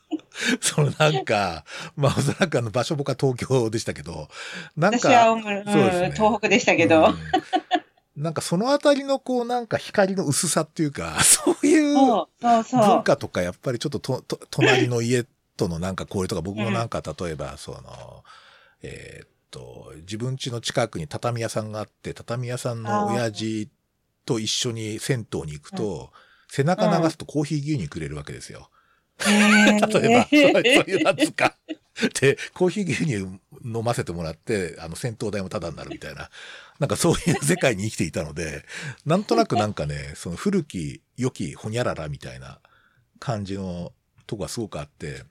[0.62, 4.30] そのなんか、まあおそらくあの場所僕は東京でしたけど、
[4.74, 7.08] なんか、そうですね東北でしたけど。
[7.08, 7.18] うん
[8.18, 11.94] なんかそのあたりのこうなんか光の薄さっていうか、そういう。
[12.40, 15.24] 文化とかやっぱりちょっととと隣の家
[15.58, 18.24] とのなんか交流とか僕もなんか例えばその、
[18.82, 23.70] えーっと自分家の近くに畳屋さんがあって畳屋さんの親父
[24.26, 26.10] と一緒に銭湯に行くと、
[26.48, 28.70] 背中流すとコーヒー牛乳くれるわけですよ。
[29.18, 29.26] 例
[29.74, 29.90] えば、そう
[30.30, 31.56] そういうなんつうか。
[32.20, 33.14] で、コーヒー牛乳
[33.64, 36.30] 飲ませてもらって、あの、戦闘代もタダになるみたいな、
[36.78, 38.64] なんかそういう世界に生きていたので、
[39.06, 42.60] なんとなくなんかね、その古き良きほにゃららみたいな
[43.18, 43.92] 感じの
[44.26, 45.24] とこがすごくあって、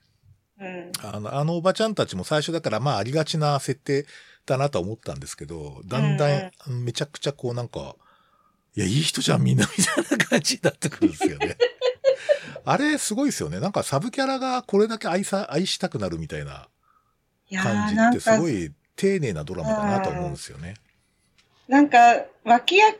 [0.60, 4.06] うんあの、あのおばちゃんたちも最初だからまあありがちな設定
[4.46, 6.26] だなとは思ったんですけど、だんだ
[6.68, 7.96] んめちゃくちゃこうなんか、
[8.76, 11.56] いや、いい人じゃんみんなみたいな感じになってくるんですよね。
[12.64, 13.60] あれすごいですよね。
[13.60, 16.68] なんかサブキャラがこれだけ愛さ、愛したくなるみたいな
[17.62, 20.74] 感じってすご、い丁寧なドラマだなと思うんですよね。
[21.68, 22.98] なんか、脇役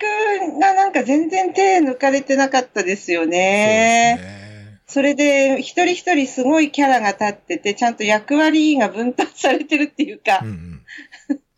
[0.61, 4.19] がなんか全然手抜かれてなかったですよね。
[4.19, 4.48] そうですね。
[4.89, 10.83] それで、一人一人すごいキャラが立ってて、ちゃんと役割が分担されてるっていうか、うんうん。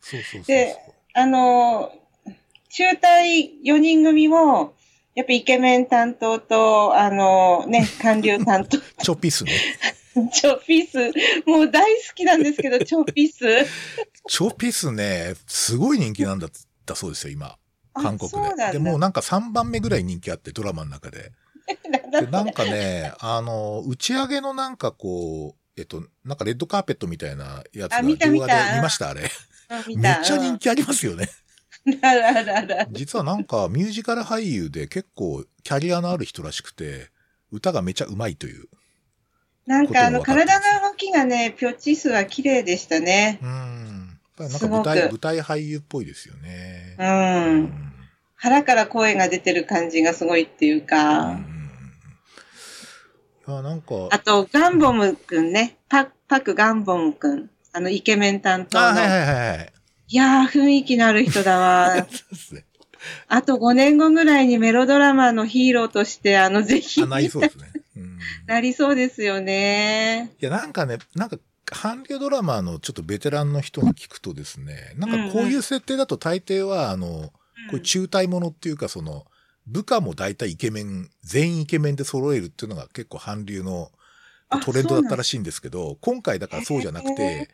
[0.01, 0.45] そうそうそうそう。
[0.47, 0.77] で
[1.15, 1.93] あの、
[2.71, 4.75] 中隊4人組も、
[5.15, 9.53] やっぱイケメン担当と、あのね、官僚担当、 チョピスね。
[10.33, 11.13] チョピス、
[11.47, 13.39] もう大好きなんですけど、 チョピス。
[14.29, 16.51] チョピスね、すごい人気なんだっ
[16.85, 17.57] たそうですよ、今。
[17.95, 18.73] 韓国で。
[18.73, 21.31] で、もうなんか3番目ぐらい人気あって、ドラマの中で。
[22.11, 28.31] で、なんかね、あの、打ち上げのなんかこう、えっと、なんかレッドカーペットみたいなやつが動画で
[28.75, 29.31] 見ました、あれ。
[29.87, 31.29] 見めっちゃ人気ありますよね。
[32.91, 37.11] 実はなんかミュージカル俳優で結構キャリアのある人らしくて、
[37.51, 38.67] 歌がめちゃうまいという。
[39.67, 43.39] なんかあの、体の動きがね、ピョッチ数は綺麗でしたね。
[43.43, 44.19] うん。
[44.39, 46.97] やっぱりなんか舞台、舞台俳優っぽいですよね。
[46.99, 47.03] う。
[47.03, 47.91] うんん
[48.41, 50.85] 腹から声が出てる感じがすごいっていううん
[53.51, 53.55] か。
[53.55, 55.79] いや、なんか、あと、ガンボムくんね。
[55.89, 57.51] パパクガンボムくん。
[57.73, 59.01] あの、イケメン担当あ、の。
[59.01, 59.73] はいはいはいはい。
[60.09, 61.95] いやー、雰囲気のある人だわ。
[62.11, 62.65] そうですね。
[63.29, 67.73] あと5年後ぐらいにメロドラマのヒーローとして、あの、ぜひ、あ、なりそうですね。
[67.97, 68.19] うん。
[68.47, 70.35] なりそうですよね。
[70.41, 77.33] いや、なんかね、なんか、韓流ドラマのちょっとベテランの人に聞くとですね、なんかこういう設定だと大抵は、あの、こ
[77.73, 79.25] ういう中体ものっていうか、その、
[79.67, 83.91] 部下も大体イケメン、全員イケメンで揃えるっていうのが結構韓流の
[84.65, 87.49] トレンドだったらしいんですけど、今回だからそうじゃなくて、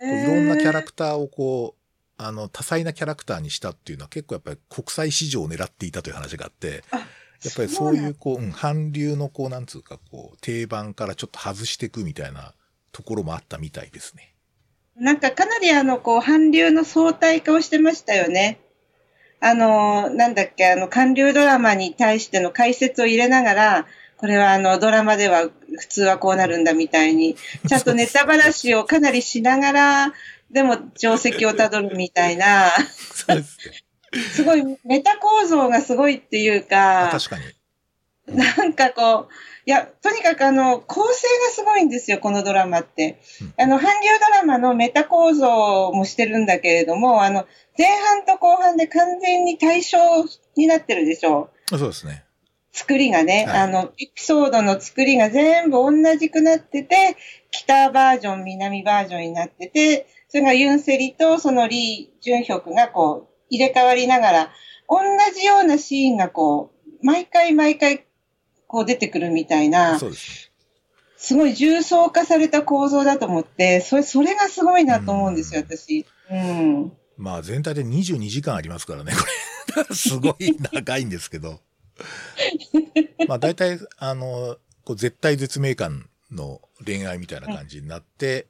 [0.00, 1.82] いろんなキャラクターをこう、
[2.22, 12.54] あの、多彩なキャラクターにしたっていうのは結構やっぱり国際市場を狙っていたという話があって、あやっぱりそういうこう、うん、韓流のこう、なんつうかこう、定番からちょっと外していくみたいな
[12.92, 14.34] ところもあったみたいですね。
[14.94, 18.60] なんかかなりあの、こう、韓流の相対化をしてましたよね。
[19.44, 25.48] あの、なんだっけ、あの、韓流ドラマに対しての解説を入れながら、これはあの、ドラマでは
[25.80, 27.34] 普通はこうなるんだみたいに、
[27.66, 30.12] ちゃんとネタばらしをかなりしながら、
[30.52, 32.70] でも定石をたどるみたいな、
[33.12, 34.20] そうですね。
[34.32, 37.38] すごい、メタ構造がすごいっていうあか、確か
[38.28, 38.36] に。
[38.36, 39.28] なんかこう、
[39.64, 43.20] いや、とにかくあの、構成がすごいんですよ、このドラマって。
[43.58, 47.46] あの、韓流ドラマのメタ構造もしてるんだけれども、あの、
[47.78, 49.98] 前半と後半で完全に対象
[50.56, 51.78] になってるでしょう。
[51.78, 52.24] そうですね。
[52.72, 57.16] 作りがね、はいあの、エピソードの作りが全部同じくなってて、
[57.50, 64.52] 北バージョン、南バージョンになってて、それがユンセリとそのリー・ジュンヒョクがこう、入れ替わりながら、
[64.88, 64.98] 同
[65.34, 66.72] じようなシーンがこ
[67.02, 68.06] う、毎回毎回
[68.72, 70.50] こう出てくるみたいな、そうです
[71.18, 76.06] すごい重層化された構造だと思って、それ、それがすごいなと思うんですよ、私。
[76.30, 76.84] うん。
[76.84, 76.92] ね。
[77.18, 79.18] まあ全体で22時間ありますからね、こ
[79.76, 79.84] れ。
[79.94, 81.60] すごい長いんですけど。
[83.28, 88.46] まあ大体、あの、こう絶対絶命感の恋愛みたいな感じになって、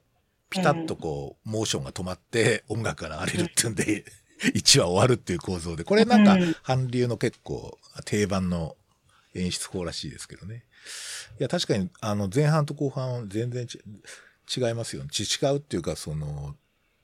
[0.49, 4.05] ピタッとこう、モーションが止まって音楽が流れるっていうんで、
[4.55, 8.77] 1話終わるっていう構造で、これなんかうん韓流の結構定番の
[9.35, 10.63] 演出法らしいですけどね。
[11.39, 13.79] いや、確かに、あの、前半と後半は全然ち
[14.55, 15.09] 違いますよね。
[15.11, 16.55] ち違うっていうか、その、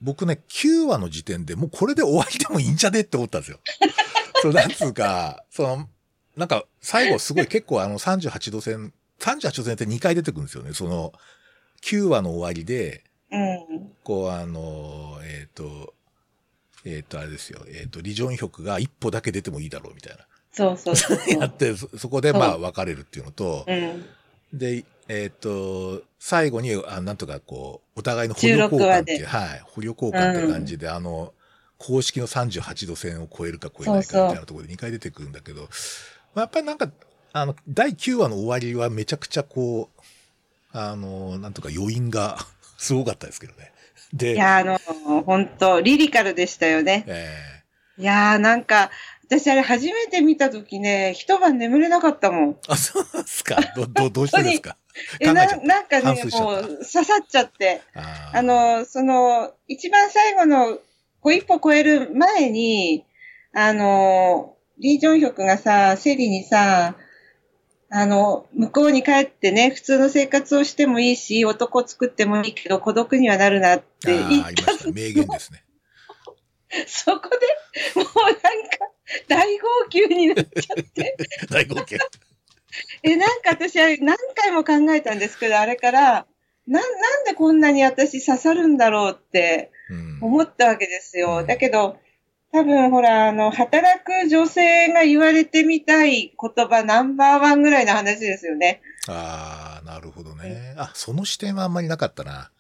[0.02, 3.60] 僕ね、9話の時点でもうこれで終わりでもいいんじゃねって思ったんですよ。
[4.42, 5.90] そう、なんつうか、その、
[6.38, 10.74] なんか、最後すごい結構あの38度線、38度線って2回出てくるんですよね。
[10.74, 11.14] その、
[11.82, 13.92] 9話の終わりで、うん。
[14.04, 15.94] こうあの、えっ、と、
[16.86, 17.64] えっ、と、あれですよ。
[17.68, 20.26] えっ、と、リジョンヒョクが一歩だけ出てもいいだろうみたいな。
[20.52, 21.40] そうそうそうそう。
[21.40, 24.06] やって、そそこでまあそう別れるっていうのと、うん。
[24.54, 31.34] で、えっ、と、最後に、あなんとかこう、お互いの捕虜交換っていう、16はい、捕虜交換って感じで、あの、
[31.78, 35.68] 公式の38度線を超えるか超えないそうそうかみたいなところで2回出てくるんだけど、ま
[36.36, 36.92] あやっぱりなんか、
[37.32, 40.02] あの、第9話の終わりはめちゃくちゃこう、
[40.72, 42.38] あの、なんとか余韻が
[42.78, 43.72] すごかったですけどね。
[44.14, 44.80] で、いや、あの、
[45.26, 47.06] 本当リリカルでしたよね。
[47.08, 47.60] え
[47.98, 48.92] いやー、なんか、
[49.30, 52.52] 私あれ初めて見たときね、一晩眠れなかったもん。
[52.54, 53.58] ーあ、そうですか？
[53.76, 54.76] ど、ど、 どうしてですか？
[55.20, 57.82] え、ななんかねもう刺さっちゃって。
[57.94, 60.76] あーあの、その、一番最後の、
[61.22, 63.06] こう一歩超える前に、
[63.54, 66.96] あの、リー・ジョンヒョクがさ、セリにさ、
[67.92, 74.92] あの、向こうに帰ってね、普通の生活をしてもいいし、男作ってもいいけど、孤独にはなるなって言ったりました。
[74.92, 75.64] 名言ですね。
[76.88, 78.40] そこで、もうなんか、
[79.28, 81.16] 大号泣になっちゃって。
[81.50, 81.98] 大号泣。
[83.04, 86.26] え、なんか私、あれ何回も考えたんですけど、あれから、
[86.68, 90.20] な、なんでこんなに私刺さるんだろうってうん。
[90.22, 91.42] 思ったわけですうよ。
[91.42, 91.98] んだけど、
[92.52, 98.82] 多分ほら、あの、働く女性が言われてみたい言葉ナンバーワンぐらいの話ですよね。
[99.08, 100.74] ああ、なるほどね。
[100.78, 102.52] あ、その視点はあんまりなかったな。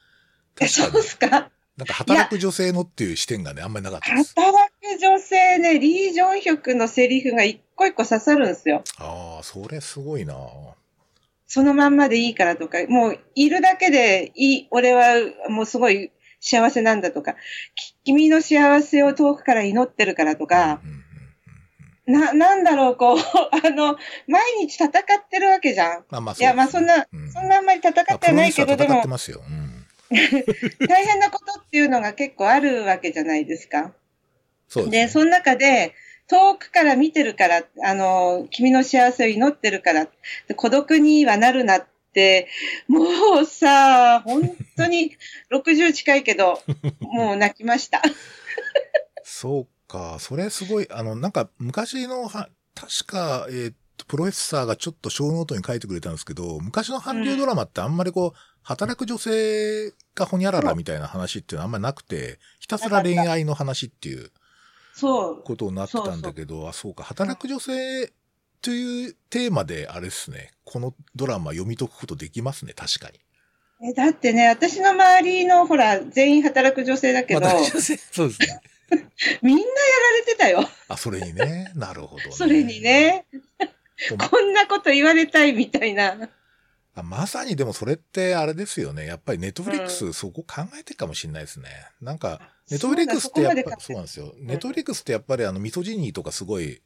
[0.68, 1.04] そうっ。
[1.04, 1.52] すか？
[1.78, 4.34] なんか働く女性のっていう視点がね、あんまりなかったです。
[4.36, 8.84] 働く女性ね、リー・ジョンヒョクのセリフが一個一個刺さるんですよ。
[8.98, 10.36] ああ、それすごいな。
[11.48, 15.16] そのまんまでいいからとか、もういるだけでいい、俺は
[15.50, 17.36] もうすごい幸せなんだとか、
[17.76, 20.80] き君の幸せを遠くから祈ってるからとか、
[22.06, 23.18] な、なんだろう、こう、
[23.66, 23.98] あの、
[24.28, 24.92] 毎日戦っ
[25.30, 26.06] てるわけじゃん。
[26.10, 29.04] まあまあ、いや、まあそんな、うんそんなあんまり戦ってはないけど、でも。
[30.88, 33.94] 大変なことっていうのが結構あるわけじゃないですか。
[34.70, 35.08] で、そうです、ね。
[35.08, 35.96] その中で、
[36.30, 40.08] 遠くから見てるから、あの、君の幸せを祈ってるから、
[40.48, 42.48] で孤独にはなるなって、
[42.88, 43.00] も
[43.42, 45.18] うさ、本当に
[45.52, 46.62] 60近いけど、
[47.02, 48.04] もう泣きました。
[49.24, 50.18] そうか。
[50.20, 64.30] それすごい、あの、なんか昔のは、確か、えーっと、プロフェッサーがちょっとショーノートに書いてくれたんですけど、昔の韓流ドラマってあんまりこう、働く女性がほにゃららみたいな話っていうのはあんまりなくて、ひたすら恋愛の話っていう。
[65.00, 68.12] ことになってたんだけど、あ、そうか、働く女性
[68.62, 73.20] というテーマで、あれですね、このドラマ読み解くことできますね、確かに。
[73.90, 77.42] えだってね、私の周りの、ほら、全員働く女性だけど、
[78.12, 78.62] そうですね。
[79.42, 80.70] みんなやられてたよ。
[80.88, 82.32] あ、それにね、なるほど、ね。
[82.36, 83.26] それにね、
[84.30, 86.30] こんなこと言われたいみたいな。
[87.00, 89.06] あまさにでもそれってあれですよね。
[89.06, 91.70] やっぱりネットフリックスそこ考えてるかもしれないですね。
[92.02, 94.34] なんか、ネットフリックスってやっぱ、そうなんですよ。
[94.40, 96.82] ネットフリックスってやっぱりあのミソジニーとかすごい、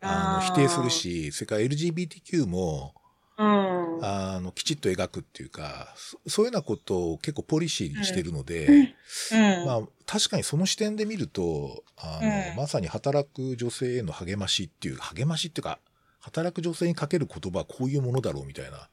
[0.00, 2.94] あの、否定するし、それから LGBTQ も、
[3.38, 4.04] うん。
[4.04, 9.66] あの、きちっと描くっていうか、そそういうようなことを結構ポリシーにしてるので、うん。
[9.66, 15.78] まあ、確かにその視点で見ると、あの、うんまさに働く女性への励ましっていう、励ましっていうか、
[16.20, 18.88] 働く女性にかける言葉はこういうものだろうみたいな。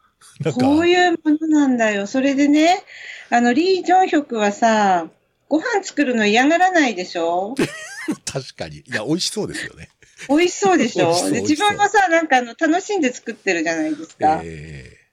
[0.60, 2.08] こういうものなんだよ。
[2.08, 2.84] それでね、
[3.30, 5.08] あの、リー・ジョンヒョクはさ、
[5.48, 7.56] ご飯作るの嫌がらないでしょ？
[8.26, 8.78] 確かに。
[8.80, 9.90] いや、美味しそうですよね。
[10.30, 11.14] 美味しそうでしょ？
[11.32, 14.42] で自分もさ、なんかあの、楽しんで作ってるじゃないですか。
[14.44, 15.06] えー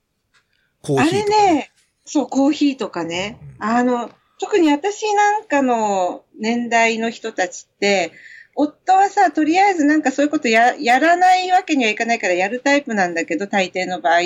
[0.84, 1.70] コーあヒーとか、れね、
[2.04, 3.38] そう、コーヒーとかね。
[3.60, 8.10] あの、特に私なんかの年代の人たちって、
[8.54, 14.20] 夫はさ、とりあえずなんかそういうことや、やらないわけにはいかないからやるタイプなんだけど、大抵の場合。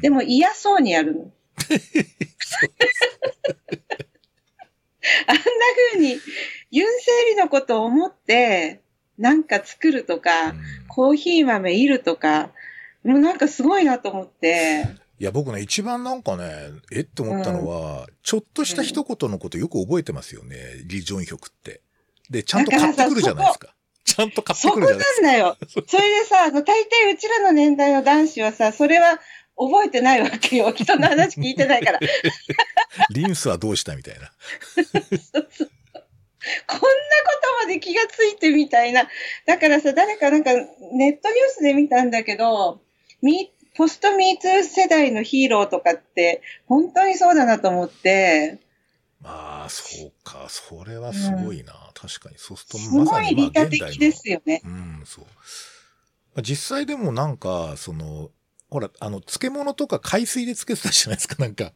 [0.00, 1.30] でも嫌そうにやるの。
[5.26, 5.42] あんな
[5.92, 6.18] 風に、
[6.70, 8.80] ユンセリのことを思って、
[9.18, 12.50] なんか作るとか、うんコーヒー豆いるとか、
[13.04, 14.86] もうなんかすごいなと思って。
[15.18, 16.50] いや、僕ね、一番なんかね、
[16.92, 21.80] えって思ったのは、ちょっとした一言のことよく覚えてますよね、リ・ジョンヒョクって。
[22.30, 23.74] で、ちゃんと買ってくるじゃないですか。
[24.04, 25.22] ちゃんと買ってそこなくるじゃないですか。
[25.22, 25.56] んだよ。
[25.86, 29.20] それでさ、 あの、大抵うちらの年代の男子はさ、それは
[29.56, 30.72] 覚えてないわけよ。
[30.72, 32.00] 人の話聞いてないから。
[33.10, 34.30] リンスはどうしたみたいな。
[36.66, 36.82] こんなこ
[37.60, 39.08] とまで気がついてみたいな。
[39.46, 42.80] だからさ、誰かなんかネットニュースで見たんだけど、
[43.20, 48.58] ミポストミーツー世代のヒーローとかって、本当にそうだなと思って、
[49.22, 50.46] まあ、そうか。
[50.48, 51.74] それはすごいな。
[51.94, 52.38] 確かに。
[52.38, 54.62] そうすると、すごい利他的ですよね。
[54.64, 55.24] うん、そう。
[56.34, 58.30] まあ実際でもなんか、その、
[58.70, 61.72] ほら、あの、漬物とか海水で漬けてたじゃないですか、 なんか。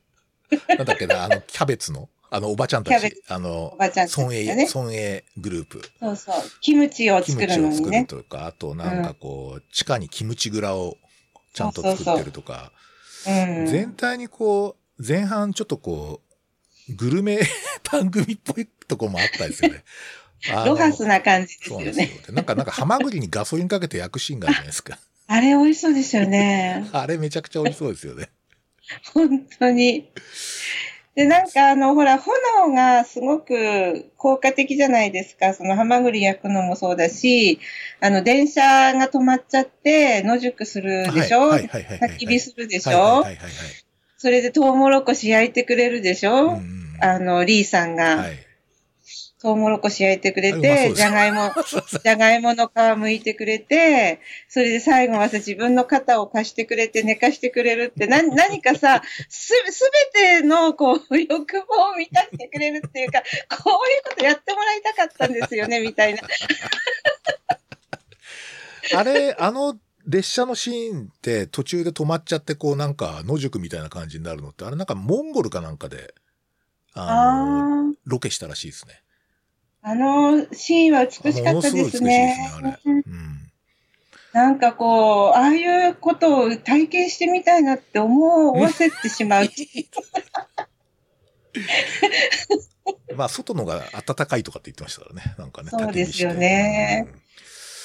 [0.69, 3.77] なんだっけな、あの、キャベツの、あの、おばちゃんたちあの
[4.17, 4.69] 孫営、ね。
[4.75, 5.83] 孫営グループ。
[6.01, 6.35] そうそう。
[6.61, 8.05] キムチをキ作ムチを作るるのにね。
[8.07, 10.97] とか、あとなんかこう、地下にキムチ蔵を
[11.53, 12.73] ちゃんと作ってるとか、
[13.27, 13.67] うん。
[13.67, 16.34] 全体にこう、前半ちょっとこう、
[16.90, 17.40] グルメ
[17.90, 19.85] 番組っぽいとこもあったですよね。
[20.66, 21.85] ロハスな感じですよね。
[21.85, 22.27] そうなんですよ。
[22.27, 24.99] でなんか、なんか、ハマグリにガソリンかけて焼くシーンがあるじゃないですか。
[25.27, 26.87] あれ美味しそうですよね。
[26.92, 28.29] あれめちゃくちゃ美味しそうですよね。
[29.14, 30.11] 本当に。
[31.14, 35.55] で、なんかあの、ほら、炎がすごく効果的じゃないですか。
[35.55, 37.61] その、ハマグリ焼くのもそうだし、
[38.01, 43.37] あの、電車が止まっちゃって野宿するでしょ、焚き火するでしょ、はいはい。
[44.25, 48.39] それでトウモロコシ焼いてくれるでしょ、うんあの、リーさんが、はい。
[49.43, 51.53] トウモロコシ焼いてくれて、すじゃがいも、
[52.03, 63.23] じゃがいもの皮剥いてくれて、それで最後はさ、自分の肩を貸してくれて寝かしてくれるって、な、何かさ、す、すべての、こう、欲望を満たしてくれるっていうか、
[63.63, 66.23] こういうことやってもらいたかったんですよね、みたいな。
[68.97, 76.14] あれ、あの列車のシーンって途中で止まっちゃって、こうなんか野宿みたいな感じになるのって、あれなんかモンゴルかなんかで、
[76.95, 79.05] あの、ロケしたらしいですね。
[79.87, 82.09] あのシーンは美しかったですものすね。
[82.09, 82.79] ね、あれ。
[82.85, 83.03] うん。
[84.33, 89.49] なんかこう、ああいうことを体験してみたいなって思わせてしまう。
[93.14, 95.37] まあ、外のが暖かいとかって言ってましたからね。
[95.38, 95.71] なんかね。
[95.71, 97.09] そうですよ焚き火してね。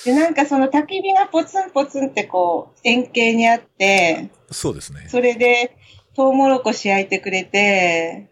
[0.05, 5.05] で、なんかその焚き火がポツンポツンってこう、円形にあって、うんそうですね。
[5.07, 5.77] それで、
[6.15, 8.29] トウモロコシ焼いてくれて、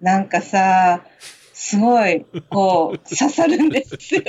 [0.00, 1.04] なんかさ、
[1.52, 4.22] すごい、こう、刺さるんですよ。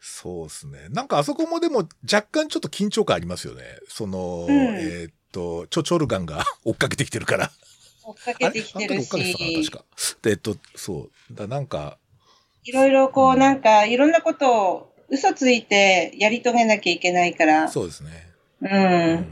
[0.00, 0.88] そうですね。
[0.90, 3.62] なんかあそこもでも若干ちょっと緊張感ありますよね。
[3.88, 7.50] その、うんえーっと、チョチョルガンが 追っかけてきてるから。
[8.04, 9.84] 追っかけてきてるあれあの時追っかけてたか確か。
[10.22, 11.34] で、えっと、そう。
[11.34, 11.96] だなんか、
[12.64, 17.68] いろいろこう、なんか、いろんなことを嘘ついてやり遂げなきゃいけないから。
[17.68, 18.10] そうですね。
[18.62, 18.66] う。
[18.66, 18.68] う
[19.16, 19.26] ん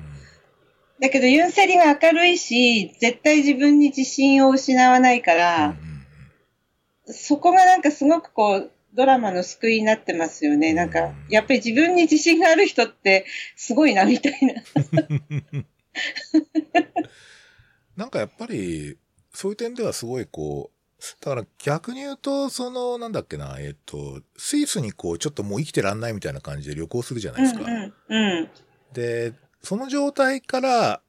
[1.00, 5.76] だけど、ユンセリが明るいし、絶対自分に自信を失わないかうんら、
[7.06, 10.72] そこがなんかすごくこう、ドラマの救いになってますよね。
[10.72, 14.54] なんか、やっぱり自分に自信がある人ってすごいな、みたいな。
[17.96, 18.96] なんかやっぱり、
[19.32, 20.77] そういう点ではすごいこう、
[21.20, 27.60] だから逆に言うと、その、なんだっけな、えっと、スイスにこう、ちょっともう生きてらんないみたいな感じで旅行するじゃないですか。
[27.62, 27.92] うんうん。
[28.08, 28.48] うん。
[28.92, 29.32] で、
[29.62, 31.00] その状態から、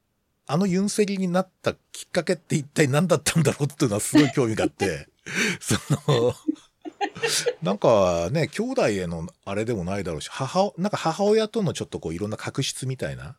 [0.51, 5.07] あのユンセリになったきっかけって一体何だったんだろうっていうのはすごい興味があって、
[5.61, 5.75] そ
[6.11, 6.33] の、
[7.61, 13.35] なんかね、兄弟へのあれでもないだろうし、母、なんか母親とのちょっとこういろんな確執みたいな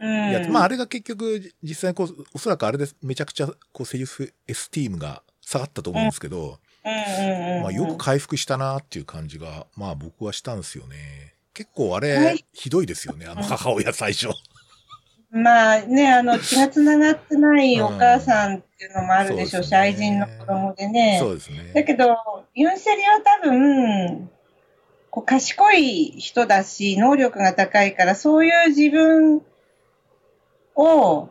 [0.00, 0.30] うん。
[0.30, 0.48] やつ。
[0.48, 6.58] まああれが結局実際こう、おそらくあれでめちゃくちゃこうセリフエスティームが下がったと思うんですけど。
[6.82, 11.34] まあよく回復したなっていう感じが、まあ僕はしたんですよね。
[11.52, 14.28] 結構あはれい、ひどいですよね、あの母親最初。
[15.30, 21.18] まあね、あの、血が繋がってないお母さんっていうのもあるでしょうし、うんそうですね愛人の子供でね。
[21.20, 21.72] そうですね。
[21.72, 22.16] だけど、
[22.54, 24.30] ユンセリは多分、
[25.10, 29.42] こう賢い人だし、能力が高いから、そういう自分
[30.74, 31.28] を、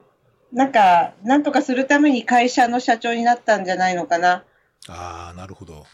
[0.52, 4.44] なんか、なんとかするために会社の社長になったんじゃないのかな。
[4.88, 5.86] ああ、なるほど。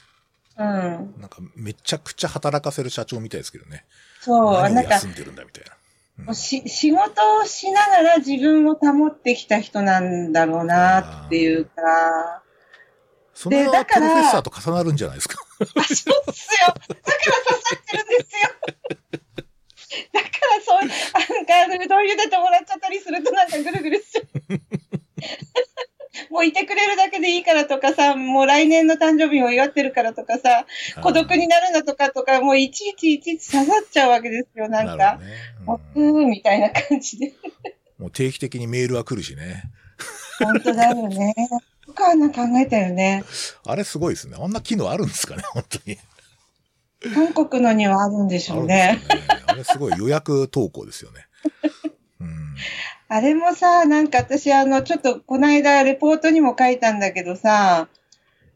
[0.58, 0.66] うん。
[1.20, 3.86] なんかめちゃくちゃ働かせる社長みたいですけどね。
[4.22, 5.76] そう、何をなんか休、んでるんだみたいな。
[6.26, 12.42] もうし仕事をしながら自分を保ってきた人なんだろうなっていうか、
[13.34, 15.36] そのだからプロフェッサーと重なるんじゃないですか。
[15.60, 16.68] あ、そうっすよ。
[16.68, 19.20] だから刺さってるんですよ。
[20.12, 24.26] だからそう、なんか、うどん茹でてもらっちゃったりするとなんかぐるぐるしちゃう。
[26.30, 30.66] もういてくれるだけでいいからとかさ、もう来年の誕生日を祝ってるからとかさ、
[31.02, 35.18] 孤独になるなとかとか、もういちいちいちいち刺さっちゃうわけですよ、なんか。
[35.18, 35.26] ね
[35.66, 37.34] もう、うんうーみたいな感じで。
[37.98, 39.64] もう定期的にメールは来るしね。
[40.40, 41.34] 本当だよね。
[41.88, 43.24] よくあんな考えたよね。
[43.66, 44.38] あれすごいですね。
[44.40, 45.98] あんな機能あるんですかね、本当に。
[47.14, 49.02] 韓国のにはあるんでしょうね。
[49.10, 49.44] ですよね。
[49.48, 51.28] あれすごい予約投稿ですよね。
[52.20, 52.56] うん。
[53.08, 57.88] あれもさ、なんか私、あの、ちょっとこの間レポートにも書いたんだけどさ、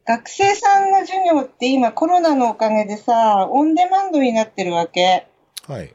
[0.05, 5.27] 学生さんの授業って今コロナのおかげでさ、オンデマンドになってるわけ。
[5.67, 5.93] はい。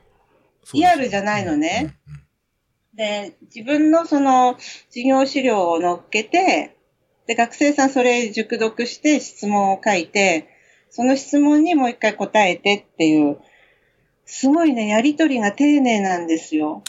[0.72, 1.96] リアルじゃないのね。
[2.94, 4.56] で、自分のその
[4.88, 6.76] 授業資料を載っけて、
[7.26, 10.53] で、学生さんそれ熟読して質問を書いて、
[10.94, 13.38] その質問にもう一回答えてっていう、
[14.26, 16.84] すごいね、やりとりが丁寧なんですよ。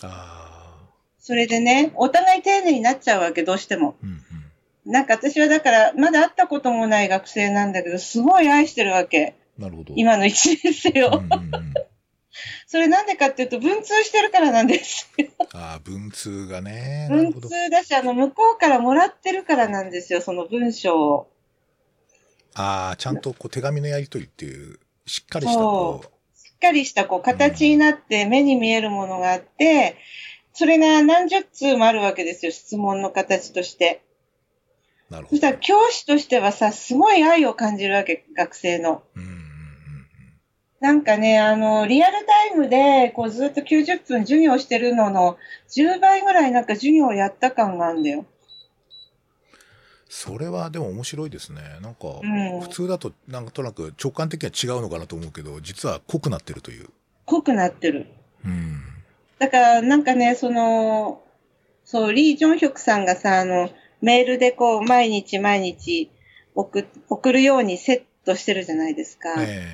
[1.17, 3.95] それでね、お互い丁寧になっちゃうわけ、どうしても。
[4.03, 4.09] うん
[4.85, 4.91] うん。
[4.91, 9.33] なんか私はだから、まだ会ったこともない学生なんだけど、すごい愛してるわけ。
[9.57, 9.95] なるほど。
[9.97, 11.07] 今の一年生を。
[11.07, 11.73] うんうんうん。
[12.67, 15.29] それなんでかっていうと、文通してるからなんですよ。
[15.53, 17.07] ああ、文通がね。
[17.09, 17.33] 文。
[17.33, 21.34] 通だし、あの、向こうからもらってるからなんですよ、その文章を。
[22.55, 29.97] ああ、ちゃんとこう手紙のやり取りっていう、しっかりしたこう、しっかりしたこう形になって目に見えるものがあって、
[30.53, 34.01] それが何十通もあるわけですよ、質問の形として。
[35.09, 35.57] なるほどそしたら。
[35.57, 39.03] 教師としてはさ、すごい愛を感じるわけ、学生の。
[39.15, 39.45] うん
[40.81, 45.37] なんかね、あの、リアルタイムで、こうずっと90分授業してるのの
[45.75, 48.25] 10倍ぐらいなんか授業をやった感があるんだよ。
[50.07, 51.61] それはでも面白いですね。
[51.81, 56.89] なんか、うん普通だとなんとなく直感的には違うのかなと思うけど、実は濃くなってるという。
[57.25, 58.07] 濃くなってる。
[58.45, 58.81] うん。
[59.39, 61.21] だから、なんかね、その、
[61.83, 63.69] そう、リー・ジョンヒョクさんがさ、あの、
[64.01, 66.11] メールでこう、毎日毎日
[66.53, 69.35] 送送るようにセットしてるじゃないですか。
[69.39, 69.67] え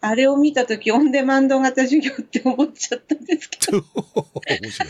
[0.00, 3.78] あれを見たとき、オンデマンド型授業って思っちゃったんですけど。
[4.46, 4.88] え 面白い。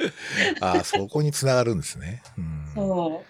[0.60, 2.22] ああ、そこにつながるんですね。
[2.38, 2.72] うん。
[2.74, 3.29] そう。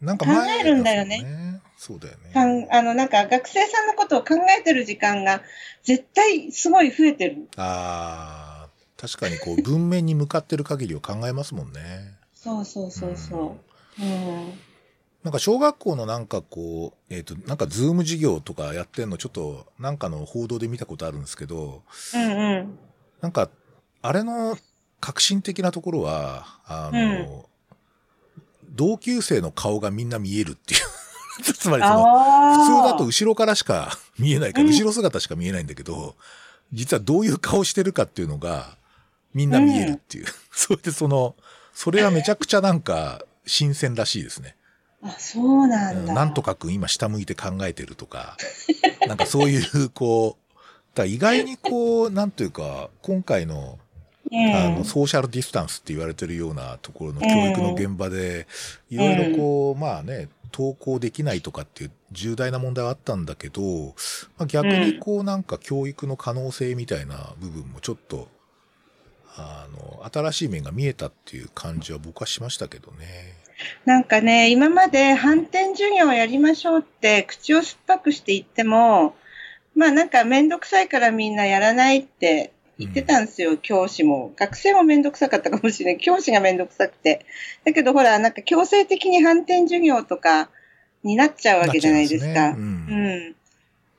[0.00, 1.60] なんか前考えるんだよねね。
[1.76, 2.30] そうだよね。
[2.32, 5.42] かんあの、なんか学生さんのことを考えてる時間が
[5.82, 7.48] 絶対すごい増えてる。
[7.56, 12.16] ああ、確かにこう文面に向かってる限りを考えますもんね。
[12.34, 13.56] そうそうそうそ
[13.98, 14.02] う。
[14.02, 14.52] うん。
[15.22, 21.82] なんか小学校のなんかこう、えっ、と、なんかズーム授業とかやってんのちょっとなんかの報道で見たことあるんですけど、
[22.14, 22.78] うんうん。
[23.20, 23.50] なんか、
[24.02, 24.56] あれの
[25.00, 27.48] 革新的なところは、あの、
[28.70, 30.80] 同級生の顔がみんな見えるっていう。
[31.42, 32.54] つまりその。
[32.54, 36.16] 普通だと後ろからしか 見えないから、うん後ろ姿しか見えないんだけど、
[36.72, 38.76] 実はどういう顔してるかっていうのが、
[39.34, 40.26] みんな見えるっていう。
[40.52, 41.36] それでその、
[41.74, 44.56] それはめちゃくちゃなんか、新鮮らしいですね。
[45.02, 48.36] あ、そうなんんなんとかくん今下向いて考えてるとか、
[49.06, 50.56] なんかそういう、こう、
[50.94, 53.85] だ意外にこう、なんというか、今回の、うん、
[54.32, 58.46] あの、ソーシャルディスタンスって言われてるようなところの教育の現場で、
[58.90, 63.94] いろいろこう、まあね、登校できないとかっていう重大な問題はあったんだけど、
[64.38, 68.28] まあ、逆にこうなんか教育の可能性みたいな部分もちょっと、
[69.36, 73.34] あの、新しい面が見えたっていう感じは僕はしましたけどね。
[73.84, 79.14] なんかね、今まで反転授業をやりましょうって口を酸っぱくして言っても、
[79.74, 84.32] まあなんかめんどくさいからみんなやらないって言ってたんですよ、教師も。
[84.36, 86.00] 学生もめんどくさかったかもしれない。
[86.02, 87.24] 教師がめんどくさくて。
[87.64, 90.50] だけどほら、なんか強制的に反転授業とか
[91.02, 92.26] になっちゃうわけじゃないですか。
[92.26, 93.36] なっちゃいますねうんうん。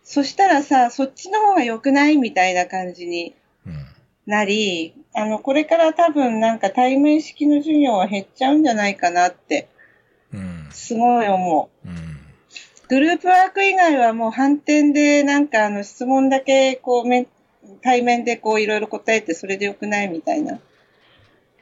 [0.04, 3.74] そしたらさ、そっちの方が良くないみたいな感じにうん。
[4.28, 9.70] なり、あの、これから多分なんか対面式の授業は減っちゃうんじゃないかなって、
[10.32, 10.70] うん。
[10.72, 11.88] すごい思う。
[11.88, 12.18] うん。
[12.90, 17.28] グループワーク以外はもう反転でなんかあの質問だけこうめ
[17.82, 20.60] 対面でこういろいろ答えてそれでよくないみたいな。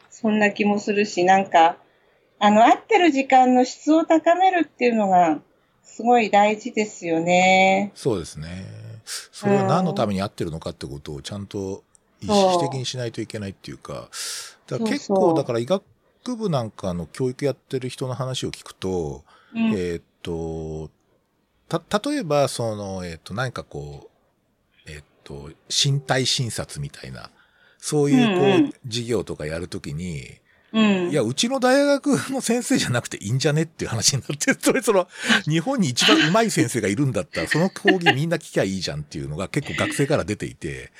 [0.09, 1.77] そんな気もするし、なんか、
[2.39, 5.39] あの、会ってる時間の質を高めるっていうのが
[5.83, 7.91] すごい大事ですよね。
[7.95, 8.65] そうですね。
[9.05, 11.83] それは何のために合ってるのかってことをちゃんと
[12.21, 14.09] 意識的にしないといけないっていうか、
[14.67, 15.83] だから結構、だから医学
[16.37, 19.71] 部なんかの教育やってる人の話を聞くと、うん。
[19.73, 20.89] えーっと、
[21.67, 24.14] た、例えば、その、えっ、と、何かこう、
[25.25, 27.31] と、身体診察みたいな、
[27.77, 30.39] そういう、こう、うんうん授業とかやるときに、
[30.71, 31.09] うん。
[31.09, 35.07] いや、うちの大学の先生じゃなくていいんじゃねっていう話になって、 それその、
[35.45, 40.91] 日本に一番上手い先生がいるんだったら、その講義みんな聞きゃいいじゃんっていうのが結構学生から出ていて、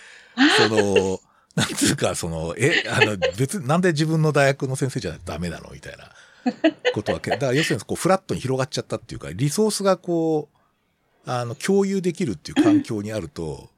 [0.58, 1.20] その、
[1.56, 6.12] なんつうか、その、え、あの、別になんで自分の大学の先生じゃダメなのみたいな
[6.94, 13.70] ことはけ、だから要するにこう、フラットに広がっちゃったっていうか、リソースがこう、あの、共有できるっていう環境にあると、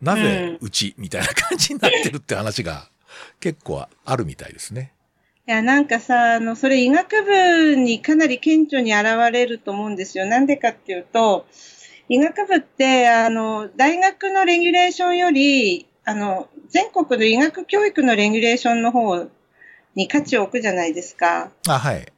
[0.00, 2.88] なぜうちみたいな感じになってるって話が
[3.40, 4.92] 結構あるみたいですね。
[5.46, 10.26] いや、なんかさ、あの、それ医学部にかなり顕著に現れると思うんですよ。
[10.26, 11.46] なんでかっていうと、
[12.10, 19.26] 医学部って、あの、大学のレギュレーションより、あの、全国の医学教育のレギュレーションの方
[19.94, 21.50] に価値を置くじゃないですか。
[21.66, 22.12] あ、はい。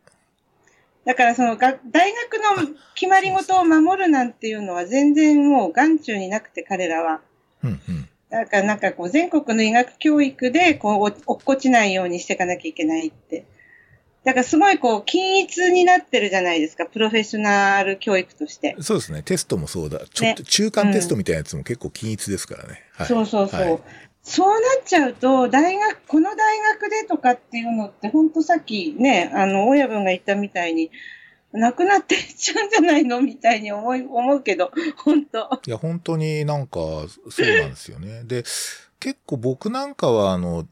[1.05, 7.21] だからそのが、大学の決まり事を守るなんていうのは全然もう眼中になくて彼らは。
[7.63, 8.09] うんうん。
[8.31, 13.45] だからなんかこう全国の医学教育でこうお落っこちないようにしていかなきゃいけないって。
[14.23, 18.77] だからすごいこう均一になってるじゃないですか、プロフェッショナル教育として。
[18.81, 19.23] そうですね。
[19.23, 20.01] テストもそうだ。
[20.13, 22.83] ちょっと中間テストみたいなやつも結構均一ですからね。
[22.93, 23.61] はい、そうそうそう。
[23.61, 23.79] はい
[24.23, 30.91] そうなっちゃうと、大学、この大学でとかっていうのって、ほんとさっきね、あの、親分が言ったみたいに、
[31.53, 33.21] なくなっていっちゃうんじゃないの？
[33.21, 35.61] みたいに思い、思うけど、本当。
[35.67, 37.07] いや、本当になんか、そ
[37.39, 38.23] うなんですよね。
[38.25, 38.45] で、
[39.01, 40.67] 結構僕なんかは、あの、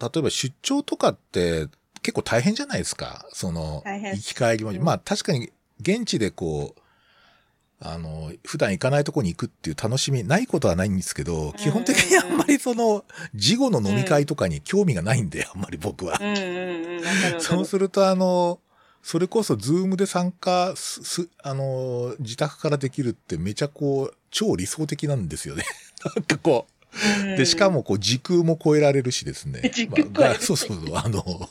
[0.00, 1.66] 例えば出張とかって
[2.02, 3.26] 結構大変じゃないですか。
[3.32, 4.70] その、行き帰りも。
[4.70, 4.82] うん。
[4.82, 5.50] まあ確かに
[5.80, 6.80] 現地でこう、
[7.78, 13.04] あの、普段行かないとこに行くっていう楽しみないことはないんですけど、基本的にあんまりその、
[13.34, 16.18] 事後の飲み会とかに興味がないんで、あんまり僕は。
[17.38, 18.60] そうすると、あの、
[19.06, 25.62] それこそ、ズームで参加す、すあの、自宅からできるってめちゃこう、超理想的なんですよね。
[26.16, 26.66] なんかこ
[27.32, 27.36] う。
[27.36, 29.70] で、しかもこう、時空も超えられるしですね。
[29.72, 31.48] 時空超えるまあがそうそうそう、あの、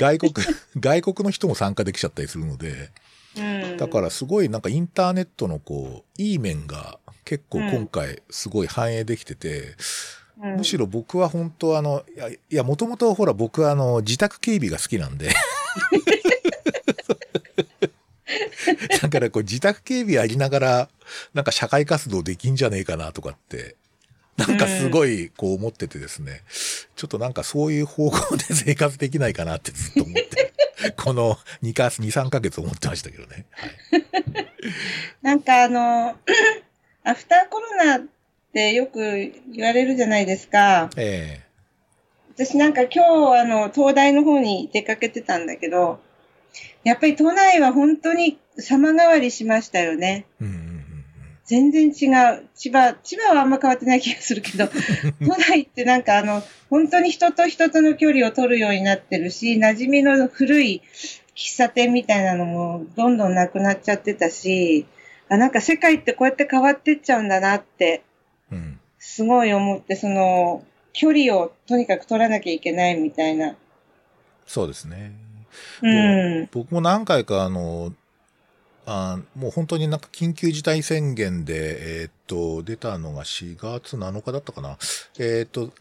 [0.00, 0.32] 外国、
[0.80, 2.90] 外国の人も参加できちゃったりするので、
[3.36, 3.76] うん。
[3.76, 9.76] だからすごいなんかインターネットのこう、いい面が結構今回すごい反映できてて、
[10.42, 10.56] うん。
[10.56, 15.28] むしろ僕は本当あの、いや、いや、もともとほら僕はあの、自宅警備が好きなんで。
[19.02, 20.88] だからこう自宅警備やりながら、
[21.32, 23.76] なんか社会活動できんじゃねえかなとかって、
[24.36, 26.42] なんかすごいこう思っててですね、
[26.96, 30.52] ちょっとなんかそういう方向で 生活できないかなってずっと思って、
[30.96, 33.46] この2か、2、3ヶ月思ってましたけどね。
[33.50, 34.04] はい
[35.22, 36.16] なんかあの、
[37.04, 38.00] アフターコロナっ
[38.52, 39.00] てよく
[39.52, 40.90] 言われるじゃないですか。
[40.96, 41.42] え
[42.34, 46.00] 私なんか今日あの、東大の方に出かけてたんだけど、
[46.84, 50.26] やっぱり都内は本当に様変わりしましたよね。
[50.40, 50.84] えうんうんうんうん。
[51.44, 52.48] 全然違う。
[52.54, 54.68] 千葉、千葉はあんま変わってない気がするけど、
[55.20, 60.82] 都内ってなんかあの、本当に人と人との距離を取るようになってるし、馴染みの古い
[61.34, 64.86] 喫茶店みたいなのもどんどんなくなっちゃってたし、
[65.28, 68.02] あ、なんか世界ってこうやって変わってっちゃうんだなって、
[68.50, 68.80] うん。
[68.98, 73.56] すごい思って、その、距離をとにかく取らなきゃいけないみたいな。
[74.46, 75.12] そうですね。
[75.82, 76.48] うん。
[76.52, 77.92] 僕も何回かあの、
[78.86, 84.76] あもう本当になんか緊急事態宣言で、えーっと、出たのが4月7日だったかな。
[85.18, 85.72] えーっと、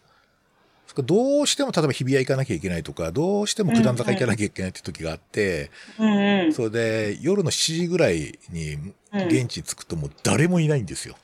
[1.02, 6.54] どうしても例えば日比谷行かなきゃいけないとか、どうしても九段坂行かなきゃいけないって時があって、うんうん。
[6.54, 8.94] それで夜の7時ぐらいにうん
[9.28, 11.16] 現地着くともう誰もいないんですよ。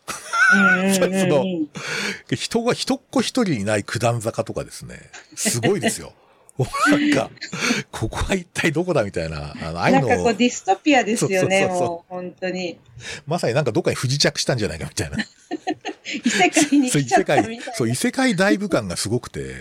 [0.82, 1.70] うん そのうん
[2.36, 5.00] 人が一っ子一人いない九段坂とかですね。
[5.36, 6.14] すごいですよ。
[6.92, 7.30] なんか、
[7.92, 12.80] ここは一体どこだみたいな、あの、ああいうんのなかこうディストピアですよね、そうそうそうそうもう本当に。
[13.26, 15.18] まさになんかどっかに不時着したんじゃないかみたいな。
[16.26, 17.74] 異世界にそう、来ちゃ異世界ったみたい、な。
[17.74, 19.56] そう、異世界大部感がすごくて、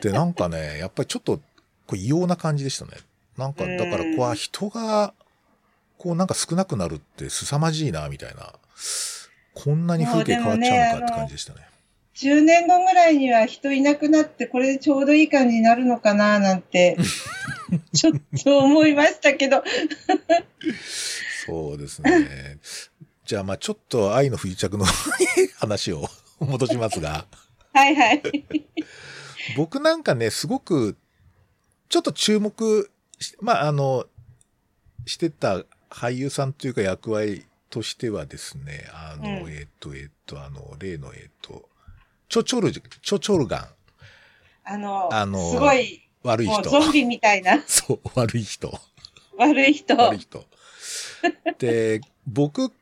[0.00, 1.38] で、なんかね、やっぱりちょっと、
[1.86, 2.92] こう異様な感じでしたね。
[3.36, 5.14] なんか、だから、うんこう、人が、
[5.98, 8.52] こう、なんか少なくなるって凄まじいな、みたいな。
[9.54, 11.60] こんなに風景変わっちゃうのかって感じでしたね。
[12.14, 16.96] 10年後ぐらいには人いなくなって、これでちょうどいい感じになるのかな、なんて、
[17.94, 18.12] ちょっ
[18.44, 19.64] と思いましたけど。
[21.46, 22.58] そうですね。
[23.24, 24.84] じゃあ、まあちょっと愛の不時着の
[25.58, 26.08] 話を
[26.40, 27.26] 戻しますが、
[27.72, 28.22] はいはい。
[29.56, 30.96] 僕なんかね、すごく、
[31.88, 34.06] ちょっと注目し、まあ、あの、
[35.06, 41.68] してた俳優さんというか役割としてはですね、あの、うんえっ、と、えっ、と、あの、例の、えっ、と、
[42.32, 43.66] チョチョル、チョチョルガン、
[44.64, 46.62] あの、あのすごい、悪い人。
[46.62, 48.72] ゾンビみたいな そう、悪い人。
[49.36, 49.96] 悪い人。
[49.98, 50.42] 悪い人。
[51.58, 52.72] で、僕、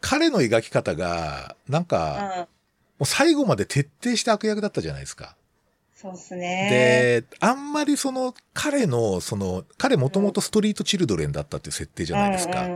[0.00, 2.40] 彼の描き方が、なんか、うん。
[2.40, 2.46] も
[3.02, 5.36] う最後まで徹底した悪役だったじゃないですか。
[5.94, 7.22] そうですね。
[7.30, 12.68] で、あんまりその、彼の、その、彼もともとストリートチルドレンだったっていう設定じゃないですか。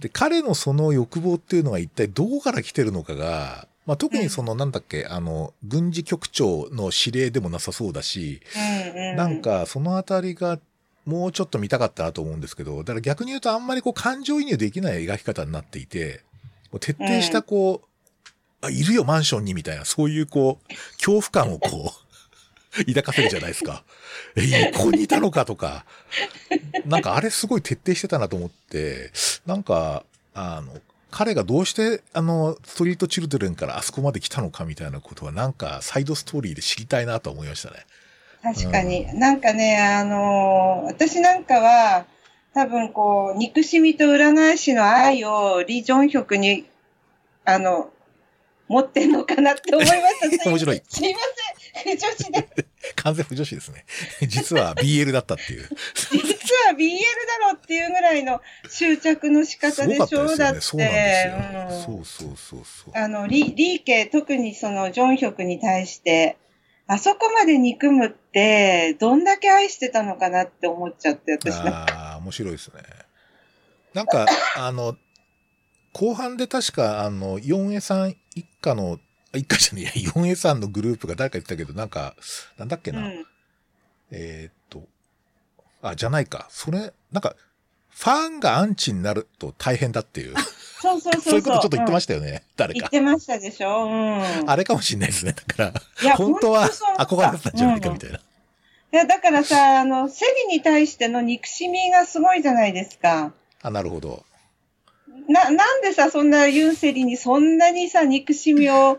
[0.00, 8.40] で、彼のその欲望っていうのは一体どこから来てるのかが、まあ、特にその、なんだっけ、あの、軍事局長の指令でもなさそうだし。
[9.16, 10.58] なん、か、そのあたりが、
[11.04, 16.22] もうちょっと見たかったなと思うんですけど、だから逆に言うとあんまりこう感情移入できない描き方になっていて、
[16.80, 21.92] 徹底したこう、あ、いるよマンションにみたいな、そういうこう、恐怖感をこ
[22.76, 23.84] う、 抱かせるじゃないですか。
[24.34, 25.86] え、ここにいたのかとか、
[26.84, 29.12] なんかあれすごい徹底してたなと思って、
[29.46, 30.80] なんか、あの、
[31.10, 37.86] 彼がどうして、あの、ストリートチルドレンからあそこまで来たのかみたいなことは、なんか、サイドストーリーで知りたいなと思いましたね。
[38.42, 39.06] 確かに。
[39.18, 42.06] なんかね、あのー私なんかは、
[42.54, 46.66] 多分こう、憎しみと裏返しの愛をリ・ジョンヒョクに、
[47.44, 47.90] あの、
[48.68, 50.44] 持ってんのかなって思いました。
[50.50, 51.20] 面白いすいま
[51.84, 51.98] せん。
[51.98, 52.48] 女子で。
[52.96, 53.84] 完全不女子ですね。
[54.26, 55.68] 実は BL だったっていう。
[56.10, 56.35] 実
[56.66, 56.98] は BL
[57.40, 60.36] だろうっていうぐらいの執着の仕方でしたょですよね。
[60.36, 60.60] だって。
[61.84, 62.92] そうそうそうそうそう。
[62.94, 66.36] あの、リ、リーケ、特にそのジョンヒョクに対して、
[66.88, 71.56] あそこまで憎むって、どんだけ愛してたのかなって思っちゃって、私。
[71.58, 72.82] ああ、面白いですね。
[73.92, 74.26] なんか、
[74.56, 74.96] あの、
[75.92, 79.00] 後半で確か、あの、四重さん一家の、
[79.34, 82.14] あ一家じゃねえや、四重さんのグループが誰か言ってたけど、なんか、
[82.56, 83.00] なんだっけな。
[83.00, 83.26] うん。
[84.10, 84.55] えー
[85.82, 86.46] あ、じゃないか。
[86.50, 87.36] それ、なんか、
[87.90, 90.34] ファンがアンチになると大変だっていう、
[90.82, 91.22] そうそうそうそう。
[91.22, 92.42] そういうことちょっと言ってまししたよね。
[92.56, 92.80] 誰か。
[92.80, 94.50] 言ってましたでしょうん。
[94.50, 95.32] あれかもしれないですね。
[95.32, 95.72] だか
[96.02, 96.68] ら、本当は
[96.98, 98.18] 憧れてたんじゃないかみたいな。
[98.18, 98.20] い
[98.92, 103.32] や、だからさ、あの、セリに対しての憎しみがすごいじゃないですか。
[103.62, 104.24] あ、なるほど。
[105.28, 108.98] な、なんでさ、そんなユンセリにそんなにさ、憎しみを、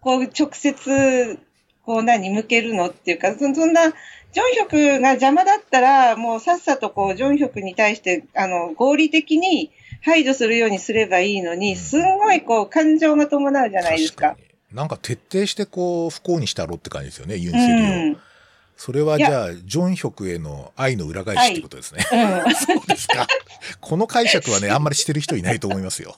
[0.00, 1.38] こう、直接、
[1.84, 3.92] こう何、向けるのっていうか、そそんな、
[4.34, 9.70] ジョンヒョクが邪魔だったら、もうさっさとこう、ジョンヒョクに対して、あの、合理的に
[10.02, 14.30] 排除するようにすればいいのに、すんごいこう、感情が伴うじゃないですか。
[14.30, 14.76] 確かに。
[14.76, 17.76] なんか徹底してこう、不幸にしたろって感じですよね、ユンうセリを。
[18.12, 18.20] ん。
[18.76, 22.04] それはじゃあ、ジョンヒョクへの愛の裏返しってことですね。
[22.10, 22.54] うん。
[22.56, 23.28] そうですか。
[23.80, 26.16] この解釈はね、あんまりしてる人いないと思いますよ。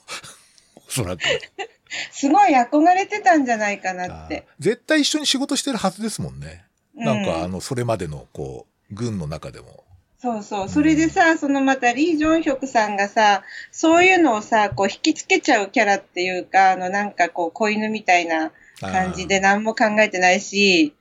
[0.89, 1.21] おそらく。
[2.13, 4.47] すごい憧れてたんじゃないかなって。
[4.59, 6.66] 絶対一緒に仕事してるはずですもんね。
[6.97, 9.85] なんか、あうんの、それまでの、こう、軍の中でも。
[10.19, 10.69] そうそう。
[10.69, 20.95] それでさ、そのまたリー・ジョンヒョクさんがさ、そういうのをさ、こう引きつけちゃうキャラっていうか、あのなんかこう子犬みたいな感じで何も考えてないし、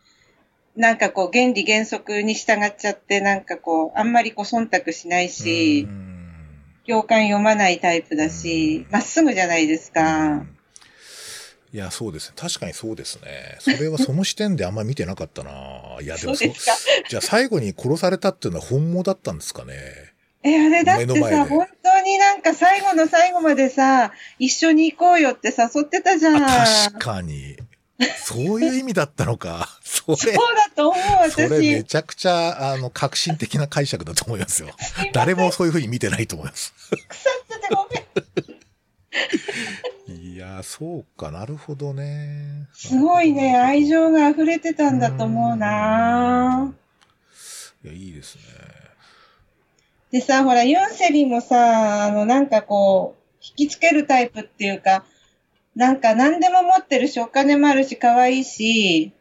[0.76, 6.26] なんかこう原理原則に従っちゃって、なんかこう、あんまりこう忖度しないしう、ん
[6.86, 10.46] 行間読まないタイプだし、まっすぐじゃないですか。
[11.76, 12.36] いや、そうですね。
[12.38, 13.58] 確かにそうですね。
[13.60, 15.52] それは その視点であんまり見てなかったな。
[16.02, 16.54] いや、でもそう。
[17.10, 19.74] じゃあ最後に殺されたっていうのは本望だったんですかね？
[20.44, 26.36] え、あれだってさ、本当になんか最後の最後までさ、一緒に行こうよって誘ってたじゃん。
[26.38, 27.58] あ確かに。
[28.24, 29.68] そういう意味だったのか。
[29.84, 30.98] それそう、だと思
[31.28, 31.60] う、それ私。
[31.60, 34.70] めちゃくちゃ、あの、革新的な解釈だと思いますよ。
[35.12, 36.74] 誰もそういうふうに見てないと思います。
[36.90, 38.06] 腐っててごめん。
[40.36, 42.68] いや、そうかなるほどね。
[42.74, 46.74] すごいね、愛情が溢れてたんだと思うな
[47.82, 48.42] いや、いいですね。
[50.12, 53.24] でさ、ほら、ユンセリもさ、あの、なんかこう、
[53.60, 55.06] 引きつけるタイプっていうか、
[55.74, 59.14] なんか何でも持ってるし、お金もあるし、可愛いし、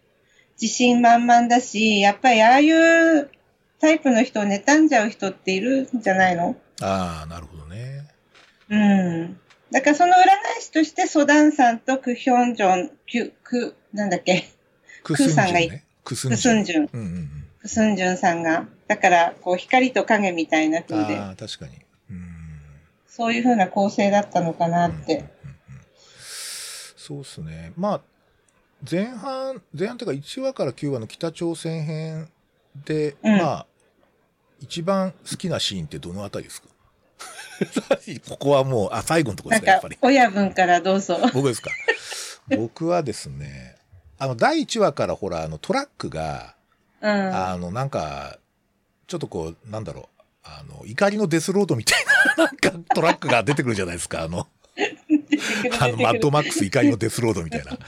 [0.61, 3.31] 自信満々だし、やっぱりああいう
[3.79, 6.57] タイプの人を妬んじゃう人っているんじゃないの？
[6.83, 8.03] ああ、なるほどね。
[8.69, 9.39] うん。
[9.75, 14.49] だからその裏返しとして、ソダンさんとクヒョンジョン、キュ、ク、なんだっけ、
[15.03, 15.61] クスンジさんが。
[16.05, 16.89] クスンクジュン。
[17.61, 18.67] クスンジュンさんが。
[18.87, 20.85] だから、こう、光と影みたいなうん。
[20.85, 21.73] 風で、ああ、確かに。
[22.11, 22.27] うん。
[23.09, 25.17] そういう風な構成だったのかなっうんうんて。
[25.19, 25.29] うん
[26.97, 27.73] そうですね。
[27.77, 28.01] まあ、
[28.91, 32.31] 前半、前半というか1話から9話の北朝鮮編
[32.87, 33.67] で、うんまあ、
[34.61, 36.69] 一番好きなシーンってどのあたりですか？
[38.29, 39.97] ここはもう、あ、最後のとこですか、やっぱり、。
[39.97, 41.19] か親分からどうぞ。
[41.33, 41.71] 僕ですか？
[42.57, 43.77] 僕はですね、
[44.19, 46.55] あの、第1話からほら、あの、トラックが、
[47.01, 47.11] うん。
[47.11, 48.39] あの、なんか、
[49.07, 52.05] ちょっとこう、なんだろう、あの、怒りのデスロードみたい
[52.37, 54.47] な、 なんかトラックが出てくるじゃないですか、あの、
[55.81, 57.79] あの、マッドマックス怒りのデスロードみたいな。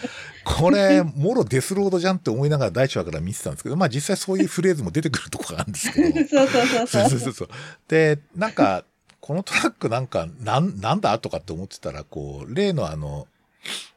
[0.45, 6.29] これ、もろデスロードじゃんって思いながら第1話から見てたんですけど、まあ実際そういうフレーズも出てくるとこがあるんですけど。
[6.29, 7.11] そうそうそうそう。
[7.11, 7.49] そうそうそう。
[7.89, 8.85] で、なんか、
[9.27, 13.27] このトラックなんか、なん、なんだとかって思ってたら、こう、例のあの、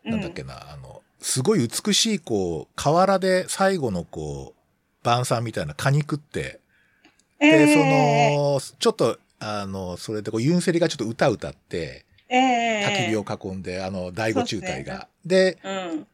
[0.03, 6.61] なんだっけな、あの、すごい美しい、こう、河原で最後のこう、晩餐みたいな果肉って、
[7.39, 15.07] で、えその、ちょっと、あの、それでこう、ユンセリがちょっと歌歌って、の、ええ焚き火を囲んで、あの、第五中隊が。
[15.27, 16.07] で、うん。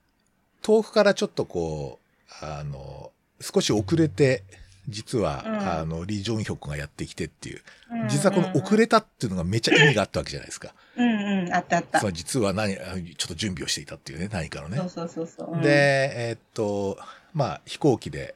[0.61, 1.99] 遠くからちょっとこ
[2.41, 4.43] う、あの、少し遅れて、
[4.87, 7.61] 実は、うんあの、リ・ジョンヒョクがやってきてっていう。
[7.91, 10.73] うん実はこの遅れたっていうのがめっちゃ意味があったわけじゃないですか。
[10.97, 11.99] うんうん、あったあった。
[11.99, 14.77] そう実は何、あちょっと準備をしていたっていうね、何かのね。
[14.77, 15.53] そうそうそうそう。
[15.53, 15.69] うんで、、
[16.15, 16.97] えーっと、
[17.33, 18.35] まあ、飛行機で、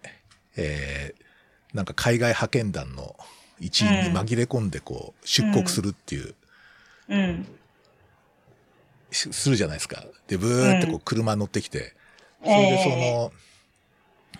[0.55, 1.29] えー
[1.71, 3.15] なんか海外派遣団の
[3.59, 6.33] 一員に紛れ込んで、こう、出国するっていう、
[7.09, 7.47] うん。
[9.11, 10.03] しするじゃないですか。
[10.27, 11.93] で、ブーってこうう、車乗ってきて、
[12.43, 13.31] それでそえの、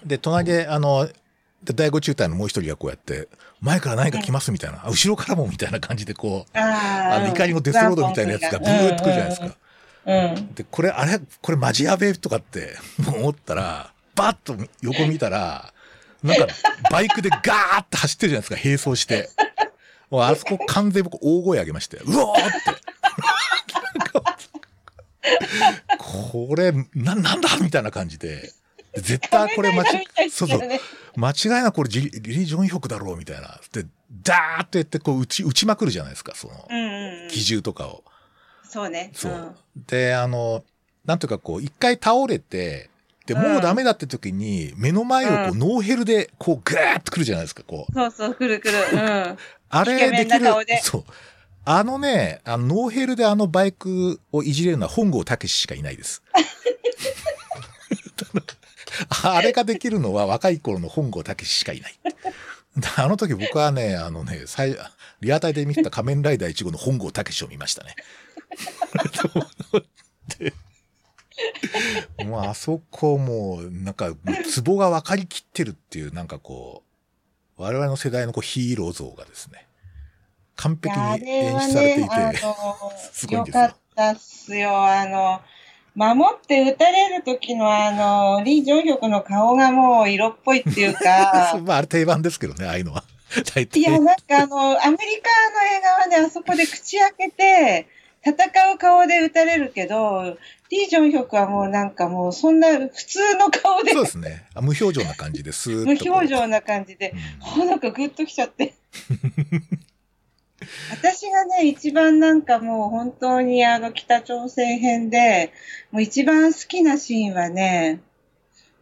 [0.06, 1.08] で、隣で、あの、
[1.64, 3.28] で第五中隊のもう一人がこうやって、
[3.62, 9.48] 前から何か来ますみたいな、あ後ろからもみたいな感じでこう、ああの、怒りのデスロードみたいなやつがブーってくるじゃないですか。
[10.56, 15.74] で、これ、あれこれマジやべえとかって 思ったら、バッと横見たら、
[16.24, 16.48] なんか、
[16.92, 19.30] バイクでガーって走ってるじゃないですか、並走して。
[20.10, 22.50] もうあそこ完全に僕大声上げまして、うおーって。
[25.98, 28.52] これ、な、なんだみたいな感じで。
[28.96, 30.62] 絶対これ間違い、 そうそう。
[31.16, 33.60] 間違いなくこれジリリ・ジョンヒョクだろうみたいな。
[33.72, 33.86] で、
[34.24, 36.68] ダーってやってこう打ち、打ちまくるじゃないですか、その。
[37.30, 38.04] 機銃とかを。
[38.64, 39.12] そうね。
[39.14, 39.56] そう。
[39.88, 40.64] で、あの、
[41.06, 42.90] なんというかこう、一回倒れて、
[43.26, 47.94] で、うんもうダメだって時に、目の前をこう、うんノーヘルで、こう、ぐーっとくるじゃないですか、こう。
[47.94, 48.78] そうそう、くるくる。
[48.94, 49.38] うん。
[49.70, 50.46] あれできる
[50.82, 51.04] そう。
[51.66, 56.24] あのね、あの、ノーヘルであのバイクをいじれるのは本郷猛しかいないです。
[59.24, 62.00] あれができるのは若い頃の本郷猛しかいない。
[62.98, 64.78] あの時僕はね、あのね、最
[65.22, 67.96] リアタイで見た仮面ライダー1号の本郷武史を見ましたね。
[70.40, 70.54] で
[72.26, 74.14] もうあそこもう、なんか、
[74.46, 76.84] ツボが分かりきってるっていう、なんかこ
[77.58, 79.68] う、我々の世代のこうヒーロー像がですね、
[80.56, 82.10] 完璧あに演出されていて、
[83.14, 84.86] すごいんですよかったっすよ。
[84.86, 85.42] あの、
[85.96, 93.04] 守って撃たれる時のあの、リー・ジョンヒョクの顔がもう色っぽいっていうか、 まあ、あれ定番ですけどね、ああいうのは。
[93.76, 97.88] いや、なんかあの、アメリカの映画はね、あそこで口開けて、
[98.26, 98.36] 戦
[98.74, 100.38] う顔で撃たれるけど、
[100.70, 104.46] リー・ジョンヒョクはもうなんかもうそんな普通の顔でそうですね。
[104.54, 106.12] あ無表情な感じですー無。
[106.12, 107.14] 表情な感じで、
[107.56, 108.74] うんあなんかグッときちゃって。
[110.92, 115.52] 私がね、一番なんかもう本当にあの北朝鮮編で、
[115.92, 118.02] もう一番好きなシーンはね、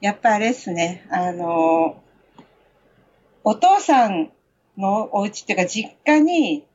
[0.01, 2.01] やっぱあれですね、あの、
[3.43, 4.31] お父さん
[4.77, 6.65] のお家っていうか実家に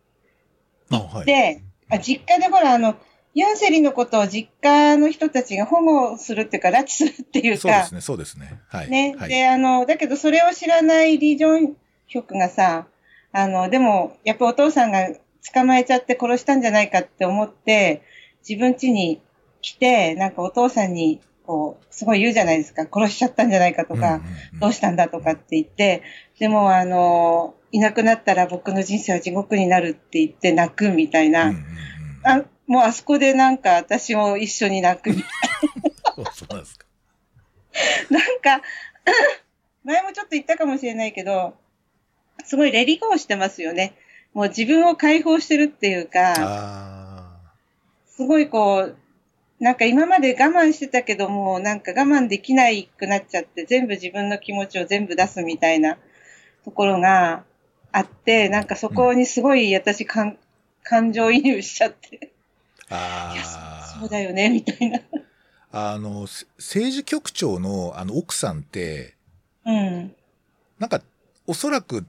[0.90, 1.26] あはい。
[1.26, 2.96] で、あ実家でほらあの、
[3.34, 8.60] ユンセリのことを実家の人たちが保護するっていうか、拉致するっていうかそうです、ね、そうですね。
[8.68, 8.90] はい。
[8.90, 9.16] ね。
[9.18, 12.86] はい、で、あの、だけどそれを知らないリー・ジョンヒョクがさ、
[13.32, 15.08] あの、でも、やっぱお父さんが
[15.52, 18.02] 捕まえちゃって殺したんじゃないかって思って、
[18.46, 19.20] 自分家に
[19.60, 22.86] 来て、なんかお父さんに、こう、すごい言うじゃないですか。
[22.92, 26.02] 殺しちゃったんじゃないかとか、うんうんうんどうしたんだとかって言って、
[26.38, 31.46] でも、あの、いなくなったら僕の人生は地獄になるって言って泣くみたいな。
[31.46, 31.62] うんうんうん
[32.24, 35.24] あもうあそこでなんか私も一緒に泣くみたい
[36.16, 36.86] そうそうなんですか。
[38.08, 38.18] な。
[38.18, 38.66] なんか、
[39.84, 41.54] 前もちょっと言ったかもしれないけど、
[42.44, 43.94] すごいレリゴーしてますよね。
[44.34, 47.40] もう自分を解放してるっていうか、あ
[48.06, 48.96] すごいこう、
[49.60, 55.98] なんか今まで我慢してたけども、なんか我慢できないくなっちゃって、全部自分の気持ちを全部出すみたいな
[56.64, 57.44] ところが
[57.92, 60.38] あって、なんかそこにすごい私感、
[60.82, 62.32] 感情移入しちゃって、
[62.90, 63.34] あ。
[63.36, 63.98] ああ。
[64.00, 65.00] そうだよね、みたいな。
[65.70, 69.14] あの、せ政治局長のあの奥さんって、
[69.64, 70.14] うん。
[70.78, 71.00] なんか、
[71.46, 72.04] おそらく、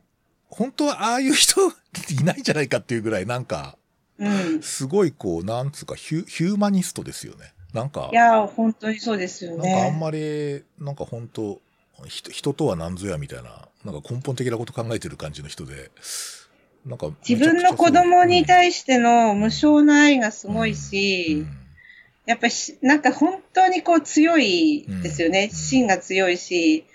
[0.54, 3.78] 本当はああいう人いないんじゃないかっていうぐらい、なんか、
[4.20, 4.62] うん。
[4.62, 7.54] すごいこう、なんつうかヒュ、ヒューマニストですよね。
[7.74, 10.00] なんかい、や、本当にそうですよなんかあんね。
[10.00, 11.60] まり、なんか本当
[12.06, 15.92] 人人とは何ぞやみたいな、なんか根本的なこと考えてる感じの人で、
[16.86, 21.46] なんか自分の子供にし対しての無償な愛がすごいし、
[22.26, 25.50] やっぱりし、なんか本当にこう強いですよね。
[25.52, 26.86] うん芯が強いし。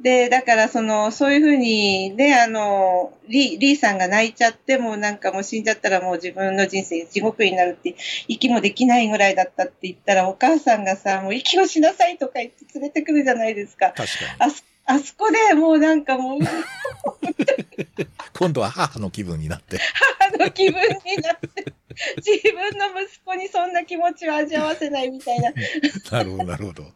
[0.00, 7.96] で、だからその、そういうふうに、ね、あの、リー、リーさんが泣いちゃってもなんかもう死んじゃったらもう自分の人生地獄になるって、
[8.28, 13.92] 息もできないぐらいだったって言ったらお母さんがさ、もう息をしなさいとか言って連れてくるじゃないですか。
[13.96, 14.04] 確か
[14.38, 16.38] あそあそこでもうなんかもう、
[18.38, 19.78] 今度は母の気分になって。
[20.20, 20.88] あの気分に
[21.22, 21.72] なって、
[22.24, 25.50] 自分の息子にそんな気持ちを味わわせないみたいな。
[25.50, 25.52] っ
[26.10, 26.86] なるほど、なるほど。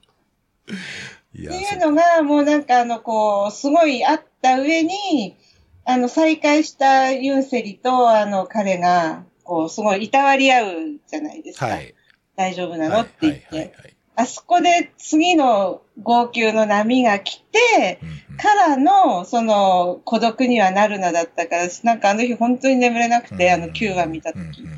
[1.35, 2.81] いやていうのが、もうなんか。
[2.81, 5.37] あの、こう、すごいあった上に、
[5.85, 10.75] あの、再会したユンセリと、あの、彼が、こう、すごいいたわり合う
[11.07, 11.67] じゃないですか。
[11.67, 11.95] はい。
[12.37, 13.59] 大丈夫なの、はいって言って、はい。
[13.59, 18.37] はいはいあそこで次の号泣の波が来て、うんうん。
[18.37, 24.41] からの、その、孤独にはなるなだったから、なんかあの日本当に眠れなくて、あの9話見たとき。
[24.41, 24.71] うんうんうんうん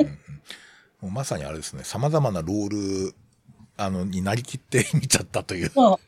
[0.00, 0.18] うんうん。
[1.02, 2.68] もうまさにあれですね、様々なロー
[3.08, 3.14] ル、
[3.78, 5.98] あの、になりきって見ちゃったという、そ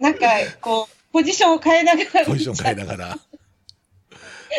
[0.00, 0.02] う。
[0.02, 0.26] なんか、
[0.60, 2.24] こう、ポジションを変えながら。
[2.24, 3.18] ポジション変えながら。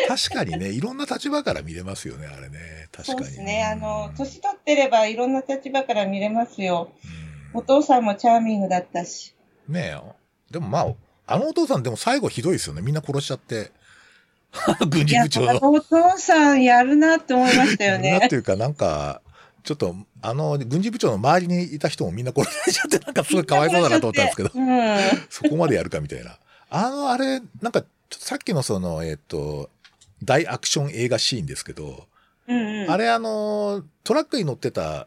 [0.06, 2.88] 確かにね、いろんな立場から見れますよね、あれね。
[2.92, 3.18] 確かに。
[3.20, 3.64] そうですね。
[3.64, 6.92] あの、年取ってればいろんな立場から見れますよ。
[7.22, 9.34] うんお父さんもチャーミングだったし。
[9.68, 10.52] ねえ。
[10.52, 10.94] でもまあ、
[11.26, 12.82] あのお父さんでも最後ひどいですよね。
[12.82, 13.72] みんな殺しちゃって。
[14.88, 15.44] 軍事部長。
[15.62, 18.34] お父さんやるなって思いましたよなんねて。
[18.34, 19.20] いうか、なんか、
[19.68, 24.98] ちょっと、あの、軍事部長の周りにいた人もみんな殺されちゃって、なんかすごいかわいそうだなと思ったんですけど、うん。
[25.28, 26.38] そこまでやるかみたいな。
[26.70, 29.68] あの、あれ、なんか、ちょっとさっきのその、えっ、と、
[30.24, 32.06] 大アクション映画シーンですけど、
[32.46, 32.90] うんうん。
[32.90, 35.06] あれあの、トラックに乗ってた、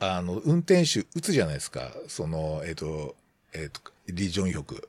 [0.00, 1.92] あの、運転手、撃つじゃないですか。
[2.08, 3.14] その、えっ、と、
[3.52, 4.88] えっ、と、リ・ジョンヒョク。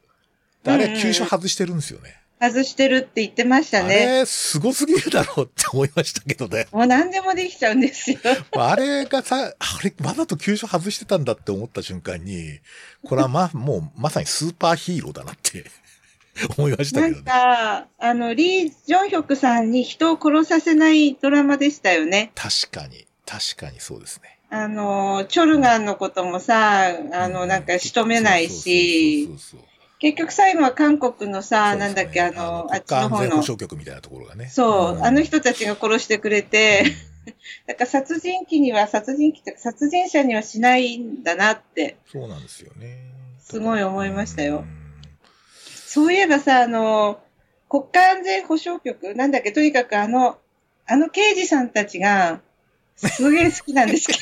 [0.63, 2.18] であれ、急所外してるんですよね。
[2.39, 3.95] 外してるって言ってましたあね。
[4.19, 6.67] れ、すごすぎるだろうって思いましたけどね。
[6.71, 8.17] もう何でもできちゃうんですよ。
[8.57, 12.59] あれがさ、あれ、わざと急所外してたんだって思った瞬間に、
[13.05, 15.65] これはま、もうまさにスーパーヒーローだなって
[16.57, 17.29] 思いましたなんけどね。
[17.31, 22.31] か、あの、リー・ジョンヒョクさんに人を殺させないドラマでしたよね。
[22.35, 24.37] 確かに、確かにそうですね。
[24.51, 29.68] あの、チョルガンのこともさ、あの、なんか仕留めないしそう、そうそうそう
[29.99, 31.79] 結局最後は韓国のさ、ね。
[31.79, 34.47] なんだっけ、あの、あっち国家安全保の方の、障局みたいなところがね。
[34.47, 36.83] そう、んあの人たちが殺してくれて、
[37.67, 42.97] だから殺人鬼には、殺人鬼って殺人者にはしないんだなって、そうなんですよね。
[43.41, 44.59] すごい思いましたよ。
[44.59, 44.67] うん。
[45.85, 47.19] そういえばさ、あの、
[47.67, 50.37] 国家安全保障局なんだっけ、とにかくあの、
[50.85, 52.39] あの刑事さんたちが、
[52.95, 54.13] すげえ好きなんですけ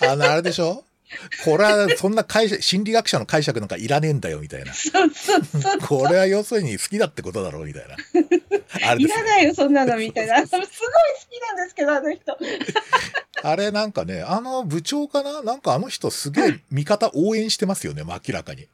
[0.00, 0.84] ど、 あの、あれでしょ？
[1.44, 4.74] これは、そんな解釈、心理学者の解釈なんかいらねえんだよ、みたいな。
[4.74, 5.78] そうそうそう。
[5.80, 7.96] これは要するに好きだってことだろう、みたいな。
[8.90, 10.38] あれねらないよ、そんなの、みたいな。
[10.46, 10.76] すごい好き
[11.40, 12.36] なんですけど、あの人。
[13.42, 15.42] あれなんかね、あの部長かな？
[15.42, 18.66] なんかあの人すげえ味方応援してますよね、明らかに。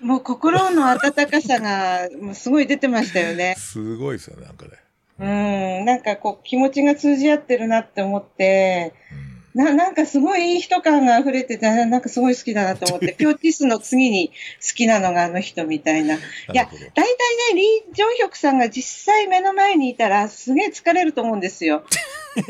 [0.00, 3.56] もう心の温かさが、もうすごい出てましたよね。
[3.58, 4.70] すごいですよね、なんかね。
[5.18, 5.24] う
[5.82, 8.94] ん、なんかこう気持ちが通じ合ってるなって思って、
[9.26, 16.14] うんな、なんかすごいいい人感が溢れてて、ななんかすごい好きだなと思って、 ピョーティスの次に好きなのがあの人みたいな。
[16.14, 16.18] い
[16.52, 16.78] や大体
[17.54, 21.84] ね、リー・ジョンヒョクさんが実際目の前にいたら、すげえ疲れると思うんですよ。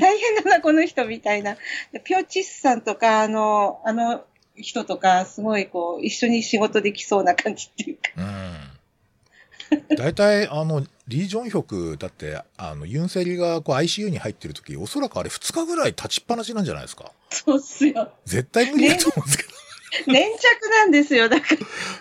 [0.00, 1.56] 大変だな、この人みたいな。
[1.92, 4.24] でピョーチスさんとか、あの、あの
[4.56, 8.02] 人とか、すごいこう、一緒に仕事できそうな感じっていうか。
[8.16, 9.96] うん。
[9.96, 17.12] 大体、あの、リー・ジョンヒョク、だって、あの、ユンセリがこう ICU に入ってる時、おそらくあれ2日ぐらい立ちっぱなしなんじゃないですか。
[17.30, 18.12] そうっすよ。
[18.24, 21.46] 絶対無理だと思うんですけど、粘着なんですよ、だか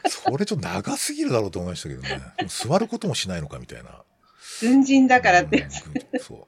[0.03, 0.09] ら。
[0.09, 2.21] それちょっと長すぎるだろうと思いましたけどね。
[2.47, 4.01] 座ることもしないのかみたいな。
[4.61, 5.67] 軍人だからって。
[6.13, 6.47] うんそう。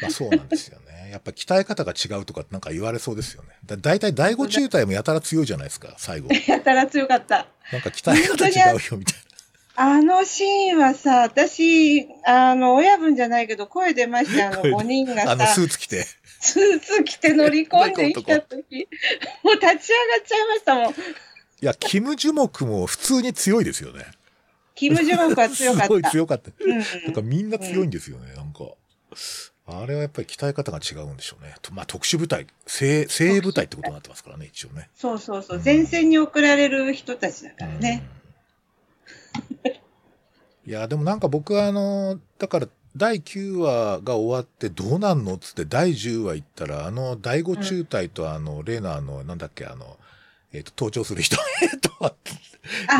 [0.00, 1.10] まあそうなんですよね。
[1.10, 3.48] やっぱ鍛え方が違うとかなんか言われそうですよね。
[3.66, 6.28] だ大体第五中隊もやたら強いじゃないですか、最後。
[6.46, 7.48] やたら強かった。
[7.72, 9.14] なんか鍛え方違うよみたい
[9.76, 14.48] あのシーンはさ、私、あの、親分じゃないけど、声出ました。
[14.48, 15.30] あの、声5人がな。
[15.32, 16.04] あのさ、スーツ着て。
[16.40, 18.88] スーツ着て乗り込んできたとき、
[19.42, 19.78] もう立ち上がっ
[20.26, 20.92] ちゃいましたもん。
[20.92, 20.94] い
[21.60, 24.04] や、キム・ジュモクも普通に強いですよね。
[24.74, 26.10] キム・ジョンクは強か すごいった。
[26.10, 26.50] 強かった。
[26.58, 28.60] うんなんかみんな強いんですよね、なんか。
[29.66, 31.54] あれはやっぱり鍛え方が違うんでしょうね。
[31.60, 34.88] とまあ特殊部隊、精精鋭部隊ってことになってますからね、一応ね。
[34.96, 35.62] そうそうそう。
[35.62, 38.02] 前線に送られる人たちだからね。
[38.14, 38.19] うん。
[40.66, 49.96] いや、でもなんか僕はあの、だから第9話が終わってどうなんのっつって第10話行ったら、あの第5中隊とあの、レーナーの、なんだっけ、あの、
[50.52, 51.36] えっ、と、登頂する人。
[51.62, 52.12] えっと、あ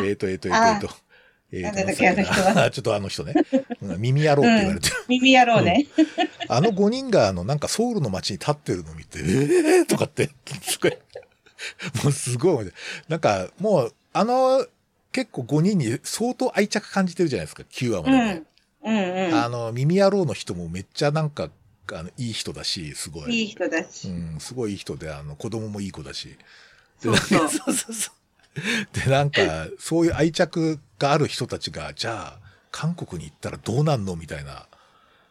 [0.04, 0.90] えっと、えっと、えっと、えっと、
[1.52, 3.34] えーとなんだっけあの人は ちょっとあの人ね。
[3.82, 4.96] うん耳やろうって言われてる。
[5.08, 5.86] 耳やろうね。
[6.48, 10.30] あの5人が、あの、なんかソウルの街に立ってるのを見て、えーとかって、
[10.62, 10.96] すごい、
[12.04, 12.70] もうすごい、
[13.08, 14.64] なんか、もう、あの、
[15.12, 18.46] 結構5人に相当愛着感じてるじゃないですか、9話まうでね、ん。
[18.84, 19.34] うんうん。
[19.34, 21.50] あの、耳野郎の人もめっちゃなんか、
[21.92, 23.34] あの、いい人だし、すごい。
[23.34, 24.08] いい人だし。
[24.08, 26.36] うん、すごいいい人で、あの、子供もいい子だし。
[27.00, 27.48] そうそう。
[27.48, 28.98] そうそう。
[28.98, 32.40] で、なんか、そういう愛着がある人たちが、じゃあ、
[32.70, 34.66] 韓国に行ったらどうなんのみたいな、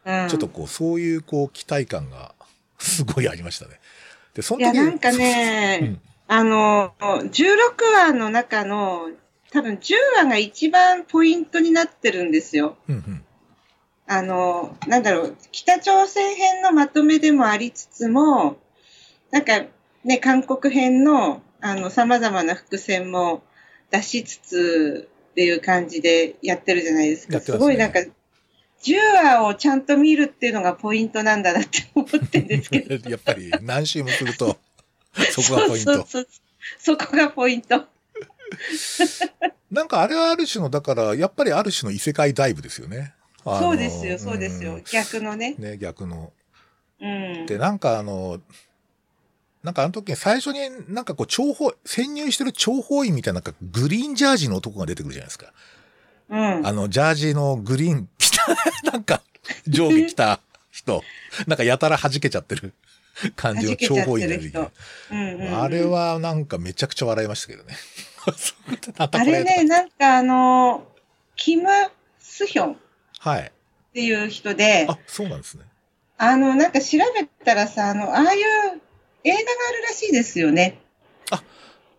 [0.05, 2.33] うんちょっとこう、そういうこう、期待感が、
[2.79, 3.79] すごいありましたね。
[4.33, 6.01] で、そいや、の時なんかね、うん
[6.31, 7.31] あの、16
[7.91, 9.09] 話の中の、
[9.51, 12.77] 多分10話が一番ポイントになってるんですよ。
[12.87, 13.25] うんうん。
[14.07, 18.57] あの、なんだろう、北朝鮮編のまとめでもありつつも、
[19.31, 19.65] なんか
[20.03, 23.43] ね、韓国編の、あの、様々な伏線も
[23.91, 27.39] 出しつつっていう感じでやってるじゃないですか。
[27.39, 27.99] すねすごいなんか、
[28.81, 32.95] 10話をちゃんと見るっていうのがポイントなんだなって思ってるんですけど。
[33.09, 34.57] やっぱり何周もすると、
[35.31, 35.93] そこがポイント。
[35.93, 36.27] そうそうそう。
[36.77, 37.85] そこがポイント。
[39.71, 43.13] なんかあれはある種の、だから、やっぱりある種の異世界ダイブですよね。
[43.43, 44.77] そうですよ、そうですよ。
[44.77, 45.55] ん逆のね。
[45.57, 46.33] ね、逆の。
[47.01, 47.45] うん。
[47.45, 48.41] で、なんかあの、
[49.63, 50.59] なんかあの時に最初に
[50.93, 55.53] なんかこう、諜報、潜入してる諜報員みたいな、なんかグリーンジャージの男が出てくるじゃないですか。
[56.29, 56.67] うん。
[56.67, 58.45] あの、ジャージのグリーン着た、
[58.91, 59.21] なんか、
[59.67, 60.39] 上下着た
[60.71, 61.03] 人、
[61.47, 62.73] なんかやたら弾けちゃってる
[63.35, 64.71] 感じの諜報員が出てきてる人。
[65.11, 67.75] うんうんうんあれはなんかめちゃくちゃ笑いましたけどね。
[68.97, 70.87] ああれね、なんかあの、
[71.35, 71.69] キム・
[72.19, 72.77] スヒョンっ
[73.19, 73.51] はい。
[73.93, 75.63] ていう人で、あ、そうなんですね。
[76.17, 78.41] あの、なんか調べたらさ、あの、ああいう
[79.23, 80.79] 映画があるらしいですよね。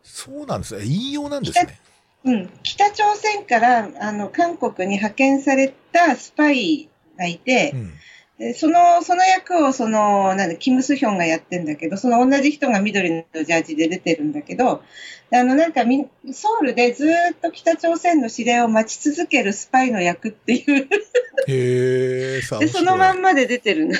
[0.03, 0.85] そうなんですね。
[0.85, 1.81] 引用なんですね。
[2.25, 2.51] うん。
[2.63, 7.93] 北朝鮮から、あの、韓国に派遣されたスパイがいてう、ん。
[8.41, 14.83] でその、その役を、その、なんだ、キム・スヒョンがやってんだけど、その同じ人が緑のジャージで出てるんだけど、
[15.31, 20.89] であの、なんかみ、ソウルでずーっと北朝鮮の指令を待ち続けるスパイの役っていう、
[21.49, 23.33] へえ、 さあ、で、そのまんま。
[23.33, 23.93] まで出てるの。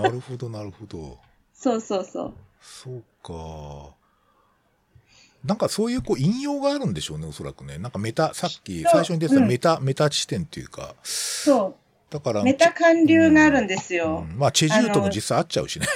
[0.00, 1.18] なるほど、なるほど。
[1.52, 2.34] そうそうそう。
[2.60, 3.96] そうか。
[5.44, 7.78] なんかそういうこう引用があるんでしょうね、おそらくね。
[7.78, 11.74] なんかメタ、さっき最初に出てたうんメタ、メタ地点っていうか、そ
[12.12, 12.44] だから、う。
[12.44, 14.20] メタ韓流があるんですうよ。
[14.20, 15.86] んまあ、チェジューとも実際会っちゃうしね。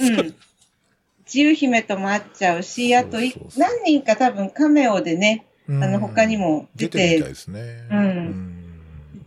[0.00, 0.34] うん。
[1.24, 3.16] 自由姫とも会っちゃうし、あと
[3.56, 7.88] 何人か多分カメオでね、あの、他にもも出出てるみたいて、ですね。
[7.90, 8.52] うん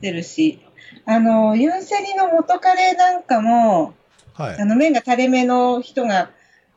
[0.02, 0.62] 出てるし、
[1.06, 3.96] あの、ユンセリの元彼なんかも、
[4.34, 4.66] はいあ。
[4.66, 6.30] の、面が垂れ目の人が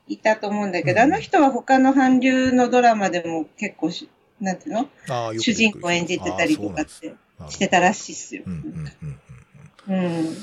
[0.08, 4.08] いたと思うんだけど、うんあの人は他の韓流のドラマでも結構し、
[4.40, 4.88] なんていうの？
[5.38, 7.14] 主人公演じてたりとかって
[7.48, 8.42] してたらしいっすよ。
[8.44, 9.20] そうなんうんうん
[9.88, 10.36] うん。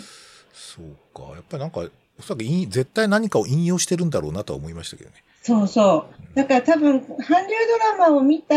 [0.53, 1.33] そうか。
[1.35, 1.81] やっぱりなんか、
[2.19, 5.15] おそらく引絶対何かを引用してるんだろうなとは思いましたけどね。
[5.41, 6.35] そうそう。
[6.35, 7.17] だから多分、韓
[7.47, 7.53] 流
[7.97, 8.55] ドラマを見た、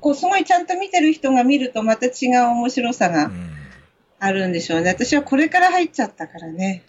[0.00, 3.50] こう、すごいちゃんと見てる人が見るとまた違う面白さがうん。
[4.20, 4.90] あるんでしょうね。
[4.90, 6.82] 私はこれから入っちゃったからね。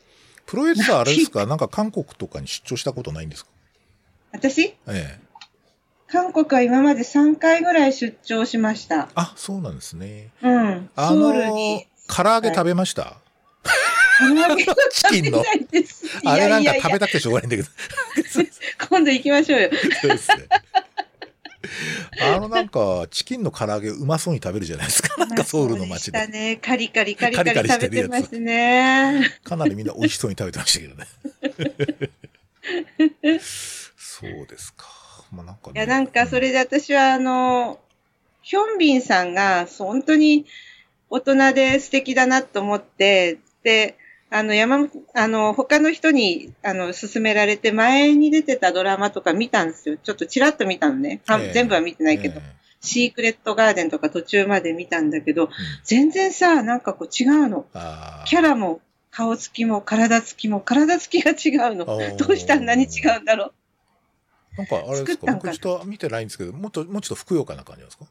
[0.45, 1.45] プロレスはあれですか？
[1.47, 3.51] なんか韓国とかに出張したことないんですか？
[4.31, 5.19] 私、ええ。
[6.07, 9.09] 韓国は今まで3回ぐらい出張しました。
[9.15, 10.29] あ、そうなんですね。
[10.43, 10.89] うん。
[10.95, 13.17] あソウルのに。、唐揚げ食べました、は
[14.91, 15.43] チキンの。
[16.25, 17.69] あれなんか食べたくてしょうがないんだけど。
[18.89, 19.69] 今度行きましょうよ。
[20.01, 20.47] そうですね。
[22.21, 25.15] あのなんか、チキンの唐揚げうまそうに食べるじゃないですか。
[25.25, 26.17] なんかソウルの街で。
[26.17, 26.57] そうしたね。
[26.57, 29.37] カリカリカリカリ食べてますね。
[29.43, 31.07] かなりみんな美味しそうに食べてましたけどね。
[33.97, 34.85] そうですか。
[35.31, 35.73] まあなんかね。
[35.75, 37.79] いや、なんかそれで私はあの、
[38.41, 40.45] ヒョンビンさんが本当に
[41.09, 43.97] 大人で素敵だなと思って、で、
[44.29, 49.97] あの、山本、あの、他の人に、あの、勧められて、前に出てたドラマとか見たんですよ。
[49.97, 51.21] ちょっとチラッと見たのね。
[51.27, 55.51] はええ全部は見てないけど、えシークレットガーデンとか途中まで見たんだけど、えうん
[55.83, 57.65] 全然さ、なんかこう違うの。
[58.25, 58.81] キャラも、
[59.11, 61.85] 顔つきも、体つきも、体つきが違うの。
[62.17, 62.87] どうしたん何違
[63.17, 64.57] うんだろう。
[64.57, 65.31] なんかあれですか？
[65.33, 68.05] 僕ちょっと見てないんですけど、もっと、もうちょっとふくよかな感じなんですか？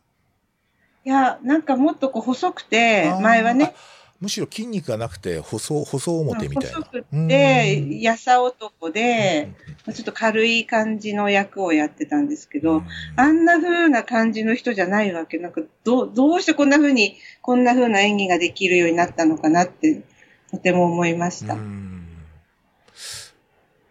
[1.05, 6.79] いや、なんかもっとこう細くて前はね、あむしろ筋肉がなくて、細、細表みたいな。
[6.79, 9.53] 細くうんて、やさ男で、
[9.87, 12.87] うんちょっと軽い感じの役をやってたんですけど、うん
[13.17, 15.37] あんな風な感じの人じゃないわけ。
[15.37, 20.03] なんか、どう、どうしてこんな風に、こんな風な演技ができるようになったのかなって、
[20.51, 21.55] とても思いました。
[21.55, 22.09] うん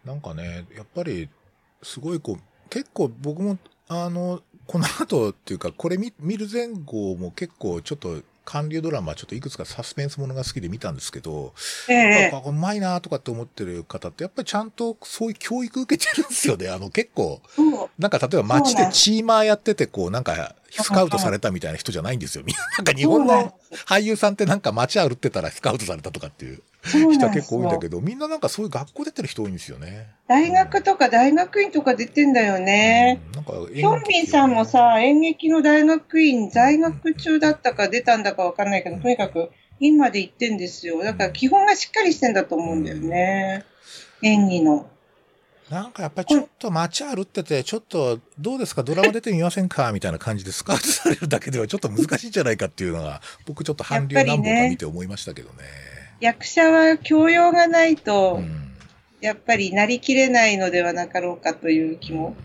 [0.04, 1.30] なんかね、やっぱり、
[1.82, 3.56] すごいこう、結構僕も、
[3.88, 11.54] あの、この後っていうか、これ見見る前後も結構ちょっと、韓流ドラマちょっといくつかサスペンスものが好きで見たんですけど、
[11.88, 16.68] ええあこれうまいなとかって思ってる方って、やっぱり ちゃんとそういう教育受けてるんですよね。
[16.68, 17.40] あの結構。
[17.98, 22.44] なんか例えば街でチーマーやってて、こうなんかスカウトされたみたいな人じゃないんですよ。
[22.44, 23.54] ななんか日本の
[23.86, 26.62] 俳優さんってなんか街歩ってたらスカウトされたとかっていう
[27.12, 30.08] 人は結構多いんだけど、みんななんかそういう学校出てる人多いんですよね。
[30.26, 33.22] 大学とか大学院とか出てんだよね。
[33.28, 39.50] うんなんかヒョンビンさんも、さ、演劇の大学院在学中だったか出たんだかわかんないけど、とにかく
[39.80, 41.02] 院まで行ってんですよ。
[41.02, 43.64] だから基本がしっかりしてんだと思うんだよね。
[44.22, 44.90] 演技の。
[45.74, 48.82] なんかやっぱりちょっと街歩ってて、ちょっとどうですか？
[48.82, 49.92] ドラマ出てみませんか？
[49.92, 55.64] みたいな感じでスカウトされるだけではちょっと難しいんじゃないかっていうのが、僕ちょっと韓流何本か見て思いましたけどね。
[56.20, 58.70] 役者は教養がないと、うん
[59.20, 62.36] やっぱりなりきれないのではなかろうかという気も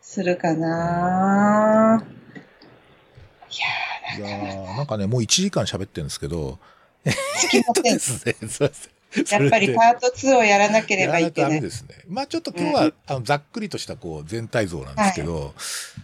[0.00, 2.04] するかな。
[4.16, 6.60] いいやーなんかね、もう1時間喋ってるんですけど、
[7.02, 7.98] やー、つきませんで。
[7.98, 8.95] すね、すいません。
[9.30, 11.60] やっぱりパート2をやらなければいけない。
[11.60, 11.96] ですね。
[12.08, 15.54] まあちょっと今日は、あのざっくりとしたこう全体像なんですけど、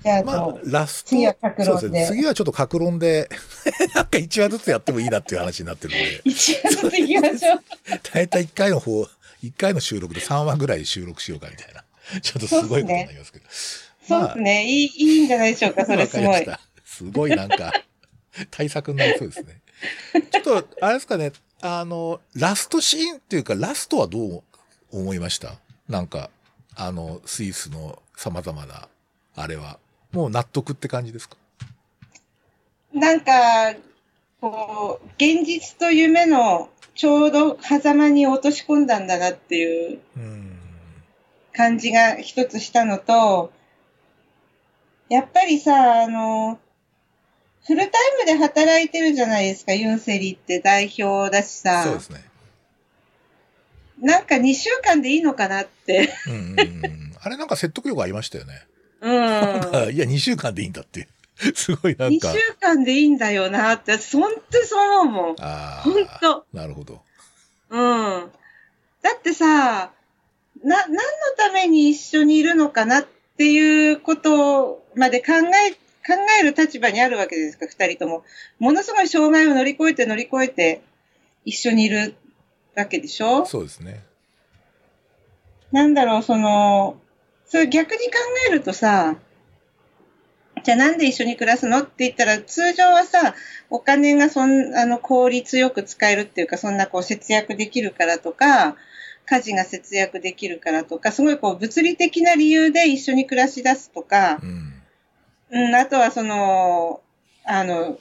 [0.03, 2.17] じゃあ、まあラスト、次は格論でそうですね。
[2.17, 3.29] 次はちょっと格論で、
[3.95, 7.63] なんか1話ずつやってもいいなっていう話になってるので、 一話ずつ行きましょう。
[8.13, 9.03] 大体1回の方、
[9.43, 11.85] 1回の収録で3話ぐらい収録しようかみたいな。
[12.21, 13.45] ちょっとすごいことになりますけど。
[14.09, 14.65] そうですね。
[14.67, 15.87] いい、いいんじゃないでしょうか。
[15.87, 16.47] それすごい。
[16.85, 17.73] すごいなんか、
[18.51, 19.61] 対策になりそうですね。
[20.31, 21.33] ちょっと、あれですかね、
[21.63, 24.43] あの、ラストシーンっていうか、ラストはどう
[24.91, 25.55] 思いました？
[25.89, 26.29] なんか、
[26.75, 28.89] あの、スイスの様々な、
[29.37, 29.79] あれは。
[30.11, 31.37] もう納得って感じですか？
[32.93, 33.33] なんか、
[34.41, 40.59] こう、現実と夢のちょうど狭間に落とし込んだんだなっていううん。
[41.53, 43.53] 感じが一つしたのと、
[45.09, 46.59] やっぱりさ、あの、
[47.67, 51.85] フルタイムで働いてるじゃないですか、ユンセリって代表だしさ。
[51.85, 52.25] そうですね。
[54.01, 56.13] なんか2週間でいいのかなって。
[56.27, 57.13] うんうんうん。
[57.21, 58.67] あれなんか説得力ありましたよね。
[59.01, 59.77] うん。
[59.77, 61.09] あいや、2週間でいいんだって。
[61.55, 62.33] すごいなん2か。
[62.33, 65.37] 週間でいいんだよなって、本当にそう思うもん。
[65.41, 66.19] あ本あ。
[66.21, 66.47] 当。
[66.53, 67.01] なるほど。
[67.71, 68.31] うん。
[69.03, 69.93] だってさ、
[70.65, 71.01] な、何の
[71.37, 73.07] ために一緒にいるのかなっ
[73.37, 75.33] ていうことまで考
[75.71, 75.77] え、
[76.07, 78.25] 考える立場にあるわけですか、二人とも。
[78.59, 80.83] ものすごい障害を乗り越えて乗り越えて
[81.45, 82.15] 一緒にいる
[82.75, 83.47] わけでしょ？
[83.47, 84.03] そうですね。
[85.71, 86.97] なんだろう、その、
[87.47, 88.13] それ逆に考
[88.49, 89.17] えるとさ、
[90.65, 91.79] じゃあなんで一緒に暮らすの？
[91.79, 93.35] って言ったら、通常はさ、
[93.71, 98.77] お金がそん、あの、効率よく使えるっていうか、そんなこう節約できるからとか、
[99.27, 104.82] 家事が節約できるからとか、すごいこう物理的な理由で一緒に暮らし出すとかう、ん。
[105.53, 107.03] うん、あとはその、
[107.45, 107.99] あの、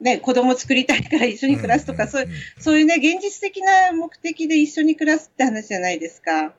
[0.00, 6.54] ね、子供作りたいから一緒に暮らすとか、そういう、んそういうね、現実的な目的で一緒に暮らすって話じゃないですか。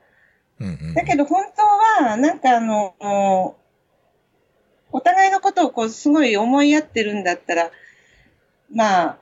[0.59, 0.93] うんうん。
[0.93, 1.43] だけど本
[1.99, 3.55] 当は、なんかあの、
[4.91, 7.71] お互いのことをこうすごい思いやってるんだったら、
[8.73, 9.17] まあ、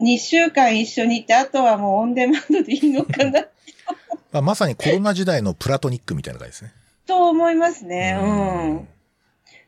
[0.00, 3.46] 2週間一緒にいて、あとはもうオンデマンドでいいのかな、
[4.32, 6.72] まあ、まさにコロナ時代のプラトニックみたいな感じですね。
[7.06, 8.18] と思いますね。
[8.20, 8.88] うん。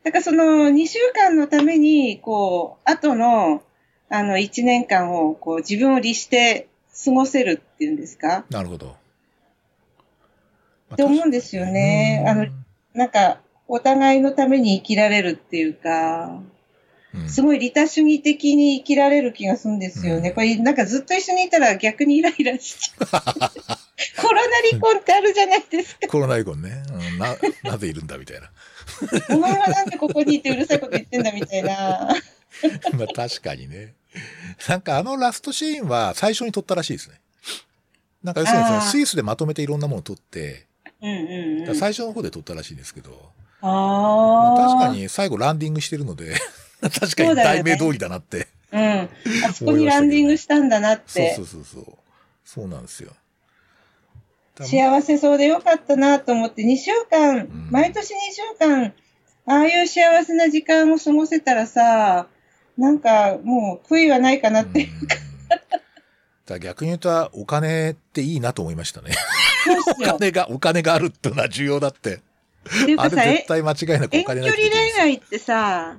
[0.03, 3.61] だからその2週間のために、こう、後の、
[4.09, 6.67] あの、1年間を、こう、自分を律して
[7.05, 8.45] 過ごせるっていうんですか？
[8.49, 8.95] なるほど。
[10.93, 12.25] って思うんですよね。
[12.27, 12.47] あの、
[12.93, 16.41] なんか、お互いのために生きられるっていうか、
[17.13, 20.29] うんすごい利他主義的に生きられる気がするんですよね。
[20.29, 23.07] うんこれなんかずっと一緒にいたら逆にイライラしちゃう。
[24.79, 26.07] コロナ離婚ってあるじゃないですか。
[26.07, 27.35] コロナ以降ね、うんな、
[27.71, 28.51] なぜいるんだみたいな。
[29.29, 32.15] お前はなんでここにいてうるさいこと言ってんだみたいな。
[32.93, 33.93] まあ確かにね。
[34.67, 37.19] なんかあのラストシーンは最初に撮ったらしいですね。
[38.23, 40.67] なんか要するにそのスイスでまとめていろんなものを撮って、
[41.01, 41.75] うんうんうん。
[41.75, 43.31] 最初の方で撮ったらしいんですけど、
[43.61, 44.73] あまああ。
[44.75, 44.95] 確か。
[44.95, 46.35] に最後ランディングしてるので、
[46.81, 48.47] 確かに題名通りだなって。
[48.71, 49.09] うん。
[49.45, 51.41] あそこにランディングしたんだなっそうてそ。
[51.41, 51.85] うそうそう。
[52.45, 53.11] そうなんですよ。
[54.55, 58.93] だ幸せそうでよかったなと思って、2週間、ん毎年2週間、
[59.45, 62.27] ああいう幸せな時間を過ごせたらさ、
[62.77, 64.83] なんかもう悔いはないかなって。
[64.83, 65.31] うん
[66.45, 69.11] だから逆に言うと、お金っていいなと思いましたね。
[69.99, 70.03] お。
[70.03, 72.19] 金が、お金があるっていうのは重要だって。
[72.65, 75.97] あれっていうかさ、え絶対間違いなくお遠距離金ないとできない恋愛ってさ、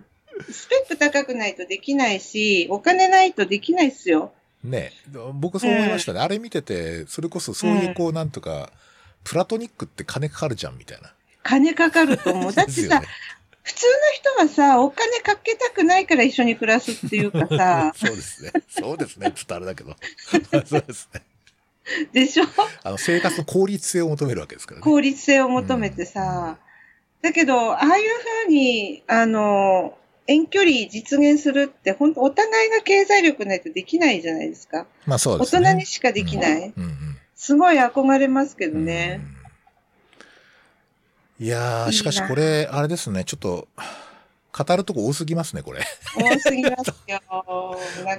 [0.51, 4.33] スペック高くないとできないし、お金ないとできないっすよ。
[4.65, 4.93] ね
[5.35, 6.21] 僕そう思いましたね。
[6.21, 8.71] あれ見てて、それこそそういうこう、なんとか、
[9.25, 11.13] プラトニックって金かかるじゃんみたいな。
[11.43, 12.53] 金かかると思う。
[12.53, 13.07] だってさ、ね。
[13.65, 18.53] 普通の人はさ、お金かけたくないから一緒に暮らすっていうかさ そうですね。
[18.69, 19.33] そうですね。
[19.35, 19.97] つったらあれだけど。
[20.67, 21.23] そうですね。
[22.13, 22.45] でしょ？
[22.85, 24.85] あの、生活の効率性を求めるわけですからね。
[24.85, 26.59] 効率性を求めてさ、
[27.23, 28.09] だけど、ああいう
[28.47, 29.97] ふうに、あの、
[30.27, 34.87] 遠距離実現するって、本当お互いが経済力ないとできないじゃないですか。
[35.07, 35.69] まあそう大ですね。
[35.69, 36.73] 人にしかできない。
[36.77, 36.99] うんうん
[37.35, 39.21] すごい憧れますけどね。
[39.37, 39.43] うん
[41.43, 43.67] いやしかしこれ、あれですね、ちょっと、
[44.57, 45.81] 語るとこ多すぎますね、これ。
[46.15, 47.21] 多すぎますよ。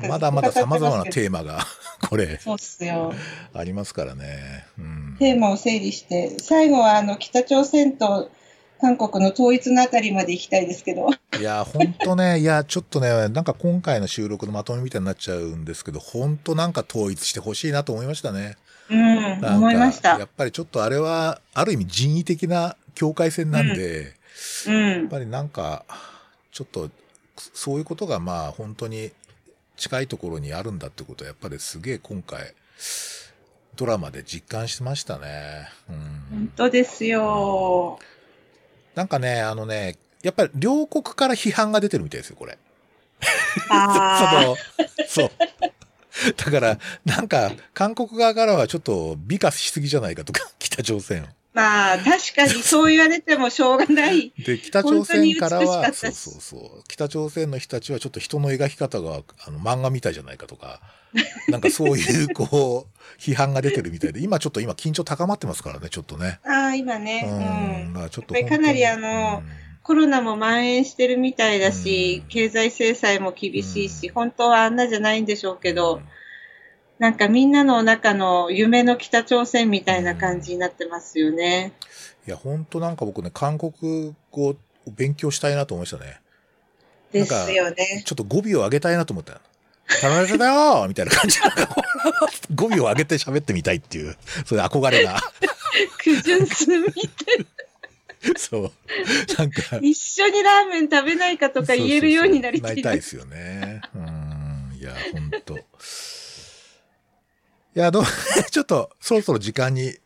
[0.10, 1.66] まだまだ様々なーテーマが、
[2.10, 3.14] これ、そうっすよ。
[3.54, 4.66] ありますからね。
[4.78, 8.30] うん、テーマを整理して、最後はあの北朝鮮と
[8.84, 11.08] 韓国の統一のあたりまで行きたいですけど。
[11.40, 18.58] いや、ほんとね、 いや、ちょっとね、なんか今回の収録のまとめみたいになっちゃうんですけど、ほんとなんか統一してほしいなと思いましたね。
[18.90, 20.26] うん、なんか思いましたや。
[20.26, 24.16] っぱりちょっとあれは、ある意味人為的な境界線なんで、
[24.68, 24.90] うん。
[24.90, 25.86] やっぱりなんか、
[26.52, 26.90] ちょっと、
[27.54, 29.14] そういうことがまあ本当に
[29.78, 32.54] 近いところにあるんだってことは、やっぱりすげえ今回、
[33.78, 35.70] ドラマで実感してましたね。
[35.90, 35.96] うん
[36.30, 37.98] 本、当ですよ。
[38.95, 42.57] なんかね、あのね、やっぱり両国から批判が出てるみたいですよ、これ。
[43.70, 44.56] あ
[45.10, 45.32] その、そう。
[46.38, 51.28] だから、なんか、韓国側からはちょっと美化しすぎじゃないかとか、北朝鮮を。
[51.54, 54.34] まあ、確かにそう言われてもしょうがない。
[54.44, 56.84] で、北朝鮮からは、そうそうそう。
[56.88, 60.82] 北朝鮮の人たちはちょっと人の描き方が、あの、漫画みたいじゃないかとか、
[61.50, 66.40] なんかそういう、こう、批判が出てるみたいで、 今ちょっと今緊張高まってますからね、ちょっとね。
[66.44, 67.28] ああ、今ね。
[67.96, 68.10] うん。
[68.10, 76.02] ちょっとかなりあのうんコロナも蔓延してるみたいだし、うん経済制裁も厳しいし、うん本当はあんなじゃないんでしょうけど、
[76.99, 81.74] なんかみんなの中の夢の北朝鮮みたいな感じになってますよね。
[82.28, 84.56] いや、本当なんか僕ね、韓国語を
[84.95, 86.22] 勉強したいなと思いましたね。
[87.11, 88.03] ですよね。
[88.06, 89.40] ちょっと語尾を上げたいなと思ったよ。
[90.02, 91.45] たまらだよみたいな感じで、
[92.56, 94.15] 語尾を上げて喋ってみたいっていう、
[94.45, 95.20] そういう憧れが。
[95.99, 96.94] 苦渋すみ
[98.38, 98.72] そう。
[99.38, 99.78] なんか。
[99.82, 102.82] 一緒にラーメン食べないかとか言えるようになりたいで。
[102.84, 103.82] そうそうそうなりたいですすよね。
[103.95, 104.78] うん。
[104.80, 105.60] いや、ほんと。
[107.76, 108.04] いや、どう、
[108.52, 109.98] ちょっと、そろそろ時間に。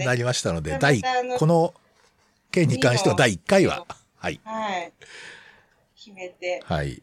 [0.00, 1.74] なりましたので、ま第たあのこの
[2.50, 3.86] 件に関しては第1回は、
[4.16, 4.40] はい。
[4.42, 4.92] はい。
[5.94, 7.02] 決めて、はい。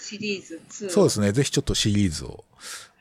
[0.00, 0.90] シリーズ2を。
[0.90, 1.30] そうですね。
[1.30, 2.44] ぜひちょっとシリーズを。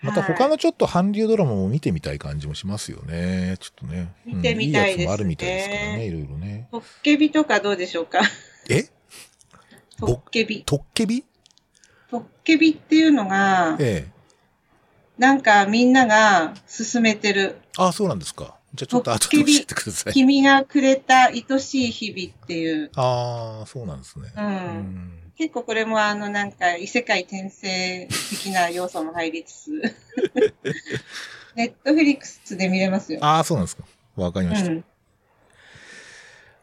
[0.03, 3.57] また他のちょっと韓流ドラマも見てみたい感じもしますよね。
[3.59, 4.13] ちょっとね。
[4.25, 6.05] 見てみたいですねうんいいやつもあるみたいですからね。
[6.05, 6.67] いろいろね。
[6.71, 8.21] トッケビとかどうでしょうか？
[8.69, 8.83] え？
[9.97, 10.61] トッケビ。
[10.63, 11.23] トッケビ？
[12.11, 14.14] トッケビっていうのが、ええ。
[15.17, 18.55] なんかみんなが勧めてる、あ、そうなんですか。
[18.73, 20.13] じゃあちょっと後で教えてください。
[20.13, 24.31] 君がくれた愛しい日々っていう、ああ、そうなんですね。
[24.35, 29.71] うんうん結構これもあのなんか異世界転生的な要素も入りつつ、
[31.55, 33.19] ネットフリックスで見れますよ。
[33.21, 33.83] ああ、そうなんですか。
[34.15, 34.71] わかりました。
[34.71, 34.85] うん。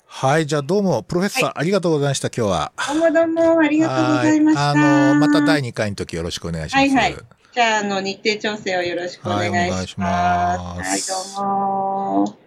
[0.07, 2.73] はい、じゃあどうも、プロフェッサー、ありがとうございました、今日は。
[2.89, 4.61] どうもどうもありがとうございました。
[4.69, 6.95] はいあの、また第2回の時よろしくお願いします。
[6.95, 10.01] はいはいじゃあ、あの、日程調整をよろしくお願いします。
[10.01, 12.42] はいお願いしますはい、どうも。